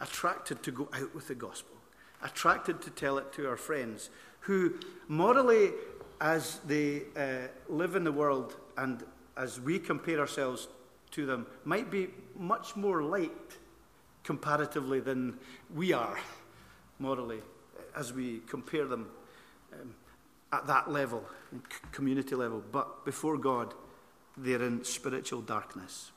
Attracted 0.01 0.63
to 0.63 0.71
go 0.71 0.89
out 0.93 1.15
with 1.15 1.29
the 1.29 1.35
gospel, 1.35 1.77
attracted 2.23 2.81
to 2.83 2.91
tell 2.91 3.19
it 3.19 3.33
to 3.35 3.49
our 3.49 3.57
friends 3.57 4.11
who, 4.41 4.75
morally, 5.07 5.71
as 6.21 6.59
they 6.67 7.03
uh, 7.17 7.49
live 7.69 7.95
in 7.95 8.05
the 8.05 8.13
world 8.13 8.57
and 8.77 9.05
as 9.37 9.61
we 9.61 9.79
compare 9.79 10.19
ourselves 10.19 10.69
to 11.13 11.27
them, 11.27 11.47
might 11.65 11.91
be 11.91 12.09
much 12.37 12.75
more 12.75 13.03
light 13.03 13.59
comparatively 14.25 15.01
than 15.01 15.39
we 15.75 15.93
are 15.93 16.19
morally 16.99 17.41
as 17.97 18.13
we 18.13 18.41
compare 18.49 18.87
them 18.87 19.09
um, 19.73 19.95
at 20.53 20.67
that 20.67 20.91
level, 20.91 21.25
community 21.93 22.35
level. 22.35 22.63
But 22.73 23.05
before 23.05 23.37
God, 23.37 23.75
they're 24.37 24.63
in 24.63 24.85
spiritual 24.85 25.41
darkness. 25.41 26.11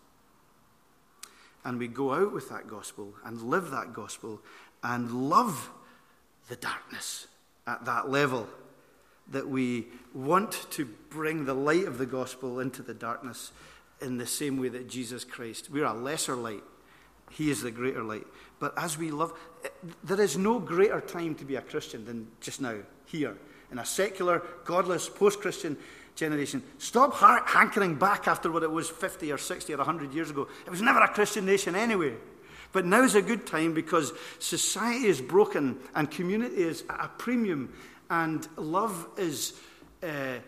And 1.64 1.80
we 1.80 1.88
go 1.88 2.14
out 2.14 2.32
with 2.32 2.50
that 2.50 2.68
gospel 2.68 3.14
and 3.26 3.42
live 3.42 3.72
that 3.72 3.94
gospel 3.94 4.42
and 4.84 5.30
love 5.30 5.72
the 6.48 6.56
darkness 6.56 7.28
at 7.66 7.86
that 7.86 8.10
level 8.10 8.48
that 9.32 9.48
we 9.48 9.88
want 10.14 10.68
to 10.70 10.86
bring 11.10 11.46
the 11.46 11.54
light 11.56 11.86
of 11.86 11.98
the 11.98 12.06
gospel 12.06 12.60
into 12.60 12.84
the 12.84 12.94
darkness 12.94 13.52
in 14.02 14.18
the 14.18 14.28
same 14.28 14.60
way 14.60 14.70
that 14.70 14.88
Jesus 14.88 15.24
Christ. 15.24 15.72
We're 15.72 15.86
a 15.86 15.94
lesser 15.94 16.36
light. 16.36 16.64
He 17.32 17.50
is 17.50 17.64
the 17.64 17.72
greater 17.72 18.04
light. 18.04 18.28
But 18.60 18.74
as 18.78 18.98
we 18.98 19.10
love, 19.10 19.34
there 20.04 20.22
is 20.22 20.38
no 20.38 20.60
greater 20.60 21.02
time 21.02 21.34
to 21.36 21.46
be 21.46 21.56
a 21.56 21.62
Christian 21.62 22.06
than 22.06 22.28
just 22.40 22.62
now, 22.62 22.76
here, 23.06 23.36
in 23.72 23.80
a 23.80 23.86
secular, 23.86 24.44
godless, 24.64 25.10
post 25.10 25.42
Christian 25.42 25.76
generation. 26.16 26.64
Stop 26.78 27.14
hankering 27.16 27.96
back 27.96 28.28
after 28.28 28.52
what 28.52 28.64
it 28.64 28.72
was 28.72 28.90
50 28.90 29.32
or 29.32 29.38
60 29.38 29.74
or 29.74 29.78
100 29.78 30.14
years 30.14 30.30
ago. 30.30 30.48
It 30.66 30.70
was 30.70 30.82
never 30.82 31.00
a 31.00 31.08
Christian 31.10 31.46
nation 31.46 31.76
anyway. 31.76 32.14
But 32.72 32.86
now 32.86 33.04
is 33.04 33.16
a 33.16 33.22
good 33.22 33.46
time 33.46 33.74
because 33.74 34.12
society 34.40 35.06
is 35.06 35.22
broken 35.22 35.78
and 35.94 36.10
community 36.10 36.56
is 36.56 36.84
at 36.90 37.06
a 37.06 37.08
premium 37.08 37.74
and 38.10 38.48
love 38.58 39.08
is 39.18 39.54
uh, 40.04 40.40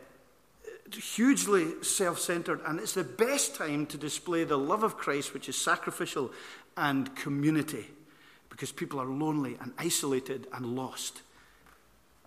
hugely 0.91 1.83
self 1.83 2.19
centered. 2.19 2.61
And 2.65 2.79
it's 2.79 2.93
the 2.93 3.03
best 3.03 3.55
time 3.55 3.85
to 3.87 3.97
display 3.97 4.43
the 4.43 4.57
love 4.57 4.83
of 4.83 4.97
Christ, 4.97 5.33
which 5.33 5.47
is 5.47 5.57
sacrificial 5.57 6.31
and 6.75 7.13
community, 7.15 7.87
because 8.49 8.71
people 8.71 8.99
are 8.99 9.05
lonely 9.05 9.57
and 9.61 9.73
isolated 9.77 10.47
and 10.53 10.75
lost. 10.75 11.21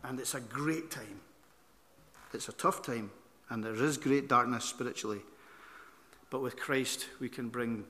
And 0.02 0.18
it's 0.18 0.34
a 0.34 0.40
great 0.40 0.90
time. 0.90 1.20
It's 2.32 2.48
a 2.48 2.52
tough 2.52 2.82
time 2.82 3.10
and 3.50 3.62
there 3.62 3.74
is 3.74 3.98
great 3.98 4.28
darkness 4.28 4.64
spiritually. 4.64 5.20
But 6.30 6.40
with 6.40 6.56
Christ, 6.56 7.06
we 7.18 7.28
can 7.28 7.48
bring 7.48 7.84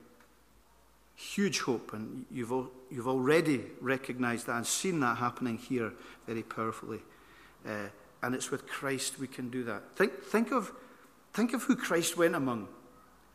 huge 1.15 1.59
hope, 1.59 1.93
and 1.93 2.25
you've, 2.31 2.51
al- 2.51 2.71
you've 2.89 3.07
already 3.07 3.61
recognized 3.79 4.47
that 4.47 4.57
and 4.57 4.65
seen 4.65 4.99
that 5.01 5.17
happening 5.17 5.57
here 5.57 5.93
very 6.25 6.41
powerfully. 6.41 6.99
Uh, 7.65 7.87
and 8.23 8.33
it's 8.33 8.49
with 8.49 8.67
Christ 8.67 9.19
we 9.19 9.27
can 9.27 9.49
do 9.49 9.63
that. 9.65 9.83
Think, 9.95 10.23
think, 10.23 10.51
of, 10.51 10.71
think 11.33 11.53
of 11.53 11.63
who 11.63 11.75
Christ 11.75 12.17
went 12.17 12.35
among. 12.35 12.67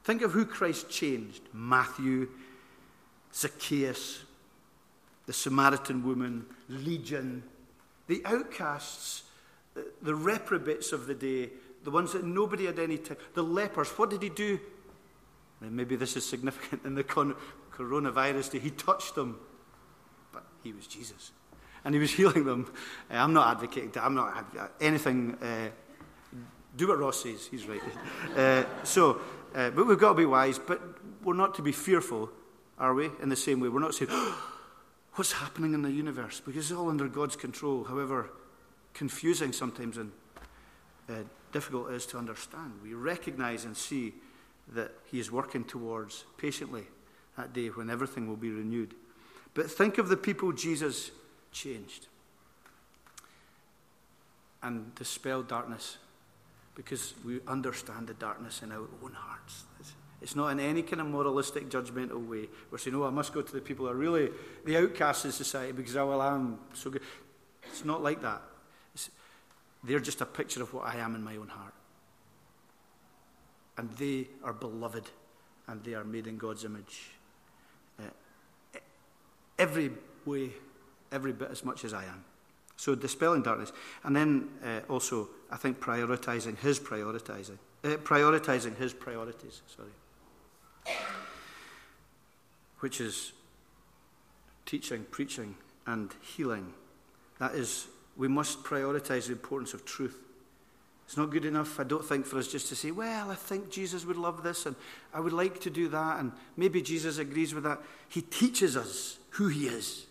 Think 0.04 0.22
of 0.22 0.32
who 0.32 0.44
Christ 0.44 0.90
changed 0.90 1.42
Matthew, 1.52 2.28
Zacchaeus, 3.34 4.22
the 5.26 5.32
Samaritan 5.32 6.04
woman, 6.04 6.46
Legion, 6.68 7.42
the 8.06 8.22
outcasts, 8.24 9.24
the 10.02 10.14
reprobates 10.14 10.92
of 10.92 11.06
the 11.06 11.14
day 11.14 11.50
the 11.86 11.92
ones 11.92 12.12
that 12.14 12.24
nobody 12.24 12.66
had 12.66 12.80
any 12.80 12.98
time. 12.98 13.16
The 13.34 13.44
lepers, 13.44 13.88
what 13.90 14.10
did 14.10 14.20
he 14.20 14.28
do? 14.28 14.58
And 15.60 15.70
maybe 15.70 15.94
this 15.94 16.16
is 16.16 16.28
significant 16.28 16.84
in 16.84 16.96
the 16.96 17.04
con- 17.04 17.36
coronavirus 17.72 18.50
day. 18.50 18.58
He 18.58 18.70
touched 18.70 19.14
them, 19.14 19.38
but 20.32 20.44
he 20.64 20.72
was 20.72 20.88
Jesus. 20.88 21.30
And 21.84 21.94
he 21.94 22.00
was 22.00 22.10
healing 22.16 22.44
them. 22.44 22.66
Uh, 23.08 23.18
I'm 23.18 23.32
not 23.32 23.52
advocating 23.52 23.92
that. 23.92 24.04
I'm 24.04 24.16
not 24.16 24.46
uh, 24.58 24.66
anything. 24.80 25.36
Uh, 25.40 25.68
do 26.76 26.88
what 26.88 26.98
Ross 26.98 27.22
says. 27.22 27.46
He's 27.46 27.66
right. 27.66 27.80
Uh, 28.36 28.64
so, 28.82 29.20
uh, 29.54 29.70
but 29.70 29.86
we've 29.86 29.98
got 29.98 30.08
to 30.10 30.14
be 30.16 30.26
wise. 30.26 30.58
But 30.58 30.82
we're 31.22 31.34
not 31.34 31.54
to 31.54 31.62
be 31.62 31.70
fearful, 31.70 32.30
are 32.80 32.94
we? 32.94 33.10
In 33.22 33.28
the 33.28 33.36
same 33.36 33.60
way, 33.60 33.68
we're 33.68 33.78
not 33.78 33.94
saying, 33.94 34.10
oh, 34.12 34.52
"What's 35.14 35.32
happening 35.32 35.72
in 35.72 35.82
the 35.82 35.92
universe?" 35.92 36.42
Because 36.44 36.68
it's 36.70 36.78
all 36.78 36.90
under 36.90 37.06
God's 37.06 37.36
control. 37.36 37.84
However 37.84 38.30
confusing 38.92 39.52
sometimes 39.52 39.96
and 39.96 40.10
difficult 41.56 41.90
it 41.90 41.94
is 41.94 42.04
to 42.04 42.18
understand. 42.18 42.72
We 42.82 42.92
recognize 42.92 43.64
and 43.64 43.74
see 43.74 44.12
that 44.74 44.90
He 45.06 45.18
is 45.18 45.32
working 45.32 45.64
towards 45.64 46.24
patiently 46.36 46.84
that 47.38 47.54
day 47.54 47.68
when 47.68 47.88
everything 47.88 48.28
will 48.28 48.36
be 48.36 48.50
renewed. 48.50 48.92
But 49.54 49.70
think 49.70 49.96
of 49.96 50.10
the 50.10 50.18
people 50.18 50.52
Jesus 50.52 51.10
changed 51.52 52.08
and 54.62 54.94
dispelled 54.94 55.48
darkness 55.48 55.96
because 56.74 57.14
we 57.24 57.40
understand 57.48 58.08
the 58.08 58.14
darkness 58.14 58.60
in 58.62 58.70
our 58.70 58.86
own 59.02 59.14
hearts. 59.14 59.64
It's 60.20 60.36
not 60.36 60.48
in 60.48 60.60
any 60.60 60.82
kind 60.82 61.00
of 61.00 61.06
moralistic, 61.06 61.70
judgmental 61.70 62.26
way. 62.26 62.48
We're 62.70 62.78
saying, 62.78 62.96
oh, 62.96 63.04
I 63.04 63.10
must 63.10 63.32
go 63.32 63.40
to 63.40 63.52
the 63.52 63.62
people 63.62 63.86
who 63.86 63.92
are 63.92 63.94
really 63.94 64.28
the 64.66 64.76
outcasts 64.76 65.24
in 65.24 65.32
society 65.32 65.72
because, 65.72 65.96
oh, 65.96 66.06
well, 66.06 66.20
I'm 66.20 66.58
so 66.74 66.90
good. 66.90 67.02
It's 67.62 67.84
not 67.84 68.02
like 68.02 68.20
that. 68.20 68.42
They're 69.84 70.00
just 70.00 70.20
a 70.20 70.26
picture 70.26 70.62
of 70.62 70.72
what 70.74 70.86
I 70.86 70.96
am 70.96 71.14
in 71.14 71.22
my 71.22 71.36
own 71.36 71.48
heart. 71.48 71.74
And 73.78 73.90
they 73.92 74.28
are 74.42 74.52
beloved 74.52 75.10
and 75.68 75.82
they 75.84 75.94
are 75.94 76.04
made 76.04 76.26
in 76.26 76.38
God's 76.38 76.64
image. 76.64 77.10
Uh, 77.98 78.04
every 79.58 79.90
way, 80.24 80.50
every 81.12 81.32
bit 81.32 81.50
as 81.50 81.64
much 81.64 81.84
as 81.84 81.92
I 81.92 82.04
am. 82.04 82.24
So 82.76 82.94
dispelling 82.94 83.42
darkness. 83.42 83.72
And 84.04 84.14
then 84.14 84.48
uh, 84.64 84.80
also, 84.88 85.28
I 85.50 85.56
think, 85.56 85.80
prioritizing 85.80 86.58
his 86.58 86.78
prioritizing. 86.78 87.58
Uh, 87.84 87.96
prioritizing 87.96 88.76
his 88.76 88.92
priorities, 88.92 89.62
sorry. 89.74 90.96
Which 92.80 93.00
is 93.00 93.32
teaching, 94.66 95.06
preaching, 95.10 95.56
and 95.86 96.14
healing. 96.20 96.74
That 97.38 97.54
is 97.54 97.86
we 98.16 98.28
must 98.28 98.62
prioritize 98.62 99.26
the 99.26 99.32
importance 99.32 99.74
of 99.74 99.84
truth. 99.84 100.18
It's 101.06 101.16
not 101.16 101.30
good 101.30 101.44
enough, 101.44 101.78
I 101.78 101.84
don't 101.84 102.04
think, 102.04 102.26
for 102.26 102.38
us 102.38 102.48
just 102.48 102.68
to 102.68 102.76
say, 102.76 102.90
well, 102.90 103.30
I 103.30 103.36
think 103.36 103.70
Jesus 103.70 104.04
would 104.04 104.16
love 104.16 104.42
this 104.42 104.66
and 104.66 104.74
I 105.14 105.20
would 105.20 105.32
like 105.32 105.60
to 105.60 105.70
do 105.70 105.88
that, 105.88 106.18
and 106.18 106.32
maybe 106.56 106.82
Jesus 106.82 107.18
agrees 107.18 107.54
with 107.54 107.62
that. 107.64 107.80
He 108.08 108.22
teaches 108.22 108.76
us 108.76 109.18
who 109.30 109.46
he 109.46 109.68
is, 109.68 110.06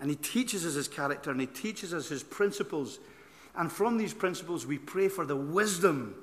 and 0.00 0.10
he 0.10 0.16
teaches 0.16 0.64
us 0.64 0.74
his 0.74 0.86
character, 0.86 1.32
and 1.32 1.40
he 1.40 1.46
teaches 1.46 1.92
us 1.92 2.08
his 2.08 2.22
principles. 2.22 3.00
And 3.56 3.72
from 3.72 3.98
these 3.98 4.14
principles, 4.14 4.64
we 4.64 4.78
pray 4.78 5.08
for 5.08 5.26
the 5.26 5.34
wisdom 5.34 6.14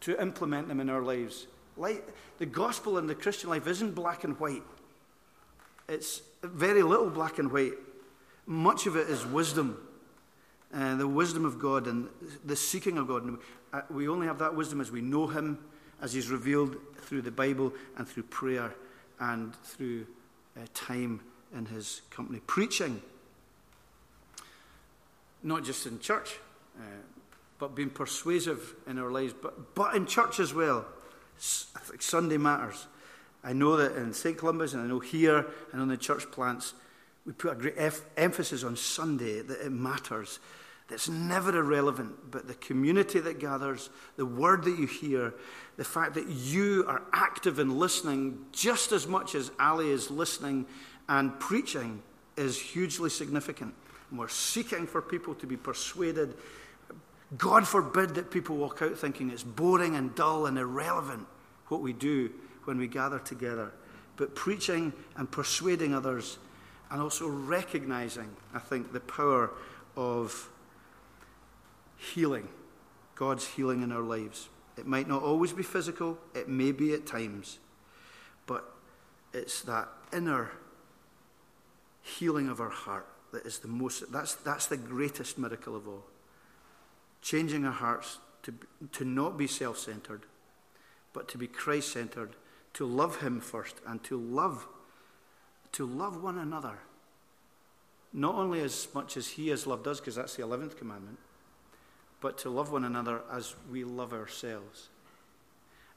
to 0.00 0.18
implement 0.20 0.68
them 0.68 0.80
in 0.80 0.88
our 0.88 1.02
lives. 1.02 1.46
Like, 1.76 2.08
the 2.38 2.46
gospel 2.46 2.96
in 2.96 3.06
the 3.06 3.14
Christian 3.14 3.50
life 3.50 3.66
isn't 3.66 3.94
black 3.94 4.24
and 4.24 4.40
white, 4.40 4.62
it's 5.88 6.22
very 6.42 6.82
little 6.82 7.10
black 7.10 7.38
and 7.38 7.52
white. 7.52 7.74
Much 8.46 8.86
of 8.86 8.96
it 8.96 9.08
is 9.08 9.26
wisdom 9.26 9.85
uh, 10.74 10.96
the 10.96 11.08
wisdom 11.08 11.44
of 11.44 11.58
God 11.58 11.86
and 11.86 12.08
the 12.44 12.56
seeking 12.56 12.98
of 12.98 13.08
God. 13.08 13.24
And 13.24 13.38
uh, 13.72 13.82
we 13.90 14.08
only 14.08 14.26
have 14.26 14.38
that 14.38 14.54
wisdom 14.54 14.80
as 14.80 14.90
we 14.90 15.00
know 15.00 15.26
Him, 15.26 15.58
as 16.00 16.12
He's 16.12 16.28
revealed 16.28 16.76
through 17.02 17.22
the 17.22 17.30
Bible 17.30 17.72
and 17.96 18.06
through 18.06 18.24
prayer 18.24 18.74
and 19.20 19.54
through 19.62 20.06
uh, 20.56 20.66
time 20.74 21.20
in 21.54 21.66
His 21.66 22.02
company. 22.10 22.40
Preaching, 22.46 23.00
not 25.42 25.64
just 25.64 25.86
in 25.86 26.00
church, 26.00 26.38
uh, 26.78 26.82
but 27.58 27.74
being 27.74 27.90
persuasive 27.90 28.74
in 28.86 28.98
our 28.98 29.10
lives, 29.10 29.32
but, 29.40 29.74
but 29.74 29.94
in 29.94 30.06
church 30.06 30.40
as 30.40 30.52
well. 30.52 30.84
I 31.74 31.78
think 31.80 32.02
Sunday 32.02 32.36
matters. 32.36 32.86
I 33.44 33.52
know 33.52 33.76
that 33.76 33.96
in 33.96 34.12
St. 34.12 34.36
Columba's 34.36 34.74
and 34.74 34.82
I 34.82 34.86
know 34.86 34.98
here 34.98 35.46
and 35.72 35.80
on 35.80 35.88
the 35.88 35.96
church 35.96 36.30
plants, 36.30 36.74
we 37.26 37.32
put 37.32 37.52
a 37.52 37.54
great 37.56 37.76
emphasis 38.16 38.62
on 38.62 38.76
Sunday, 38.76 39.42
that 39.42 39.66
it 39.66 39.72
matters. 39.72 40.38
That's 40.88 41.08
never 41.08 41.56
irrelevant, 41.56 42.30
but 42.30 42.46
the 42.46 42.54
community 42.54 43.18
that 43.18 43.40
gathers, 43.40 43.90
the 44.16 44.24
word 44.24 44.62
that 44.64 44.78
you 44.78 44.86
hear, 44.86 45.34
the 45.76 45.84
fact 45.84 46.14
that 46.14 46.28
you 46.28 46.84
are 46.86 47.02
active 47.12 47.58
in 47.58 47.76
listening 47.78 48.38
just 48.52 48.92
as 48.92 49.08
much 49.08 49.34
as 49.34 49.50
Ali 49.58 49.90
is 49.90 50.10
listening 50.12 50.66
and 51.08 51.38
preaching 51.40 52.00
is 52.36 52.56
hugely 52.56 53.10
significant. 53.10 53.74
And 54.10 54.18
we're 54.18 54.28
seeking 54.28 54.86
for 54.86 55.02
people 55.02 55.34
to 55.34 55.46
be 55.46 55.56
persuaded. 55.56 56.34
God 57.36 57.66
forbid 57.66 58.14
that 58.14 58.30
people 58.30 58.56
walk 58.56 58.80
out 58.82 58.96
thinking 58.96 59.30
it's 59.30 59.42
boring 59.42 59.96
and 59.96 60.14
dull 60.14 60.46
and 60.46 60.56
irrelevant 60.56 61.26
what 61.66 61.80
we 61.80 61.92
do 61.92 62.30
when 62.62 62.78
we 62.78 62.86
gather 62.86 63.18
together, 63.18 63.72
but 64.16 64.36
preaching 64.36 64.92
and 65.16 65.28
persuading 65.28 65.94
others, 65.94 66.38
and 66.90 67.00
also 67.00 67.28
recognizing, 67.28 68.28
I 68.54 68.58
think, 68.58 68.92
the 68.92 69.00
power 69.00 69.50
of 69.96 70.48
healing, 71.96 72.48
God's 73.14 73.46
healing 73.46 73.82
in 73.82 73.92
our 73.92 74.02
lives. 74.02 74.48
It 74.76 74.86
might 74.86 75.08
not 75.08 75.22
always 75.22 75.52
be 75.52 75.62
physical, 75.62 76.18
it 76.34 76.48
may 76.48 76.72
be 76.72 76.92
at 76.92 77.06
times, 77.06 77.58
but 78.46 78.72
it's 79.32 79.62
that 79.62 79.88
inner 80.12 80.50
healing 82.02 82.48
of 82.48 82.60
our 82.60 82.70
heart 82.70 83.06
that 83.32 83.44
is 83.44 83.58
the 83.58 83.68
most, 83.68 84.10
that's, 84.12 84.34
that's 84.34 84.66
the 84.66 84.76
greatest 84.76 85.38
miracle 85.38 85.74
of 85.74 85.88
all. 85.88 86.04
Changing 87.22 87.64
our 87.64 87.72
hearts 87.72 88.18
to, 88.44 88.54
to 88.92 89.04
not 89.04 89.36
be 89.36 89.46
self 89.46 89.78
centered, 89.78 90.22
but 91.12 91.28
to 91.28 91.38
be 91.38 91.46
Christ 91.46 91.92
centered, 91.92 92.36
to 92.74 92.86
love 92.86 93.20
Him 93.20 93.40
first, 93.40 93.76
and 93.86 94.02
to 94.04 94.16
love, 94.16 94.66
to 95.76 95.84
love 95.84 96.22
one 96.22 96.38
another. 96.38 96.78
Not 98.10 98.34
only 98.34 98.62
as 98.62 98.88
much 98.94 99.18
as 99.18 99.28
He 99.28 99.48
has 99.48 99.66
loved 99.66 99.86
us, 99.86 100.00
because 100.00 100.14
that's 100.14 100.34
the 100.34 100.42
11th 100.42 100.78
commandment, 100.78 101.18
but 102.22 102.38
to 102.38 102.50
love 102.50 102.72
one 102.72 102.84
another 102.84 103.20
as 103.30 103.54
we 103.70 103.84
love 103.84 104.14
ourselves. 104.14 104.88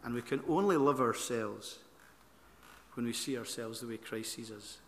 And 0.03 0.13
we 0.13 0.21
can 0.21 0.41
only 0.49 0.75
love 0.75 0.99
ourselves 0.99 1.79
when 2.95 3.05
we 3.05 3.13
see 3.13 3.37
ourselves 3.37 3.79
the 3.79 3.87
way 3.87 3.95
Christ 3.95 4.33
sees 4.33 4.51
us 4.51 4.79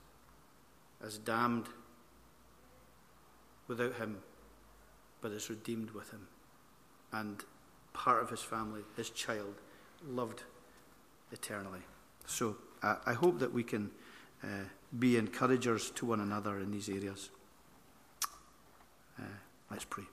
as 1.02 1.18
damned 1.18 1.68
without 3.70 3.94
Him, 3.94 4.18
but 5.22 5.32
as 5.32 5.50
redeemed 5.50 5.92
with 5.92 6.12
Him 6.12 6.28
and 7.14 7.46
part 7.94 8.22
of 8.22 8.30
His 8.30 8.42
family, 8.42 8.82
His 8.98 9.10
child, 9.10 9.56
loved 10.06 10.44
eternally. 11.32 11.82
So 12.26 12.58
uh, 12.84 12.96
I 13.06 13.14
hope 13.14 13.40
that 13.40 13.54
we 13.54 13.64
can 13.64 13.92
uh, 14.44 14.48
be 14.98 15.18
encouragers 15.18 15.92
to 15.92 16.06
one 16.06 16.20
another 16.20 16.60
in 16.60 16.72
these 16.72 16.90
areas. 16.90 17.30
Uh, 19.20 19.24
let's 19.70 19.86
pray. 19.86 20.06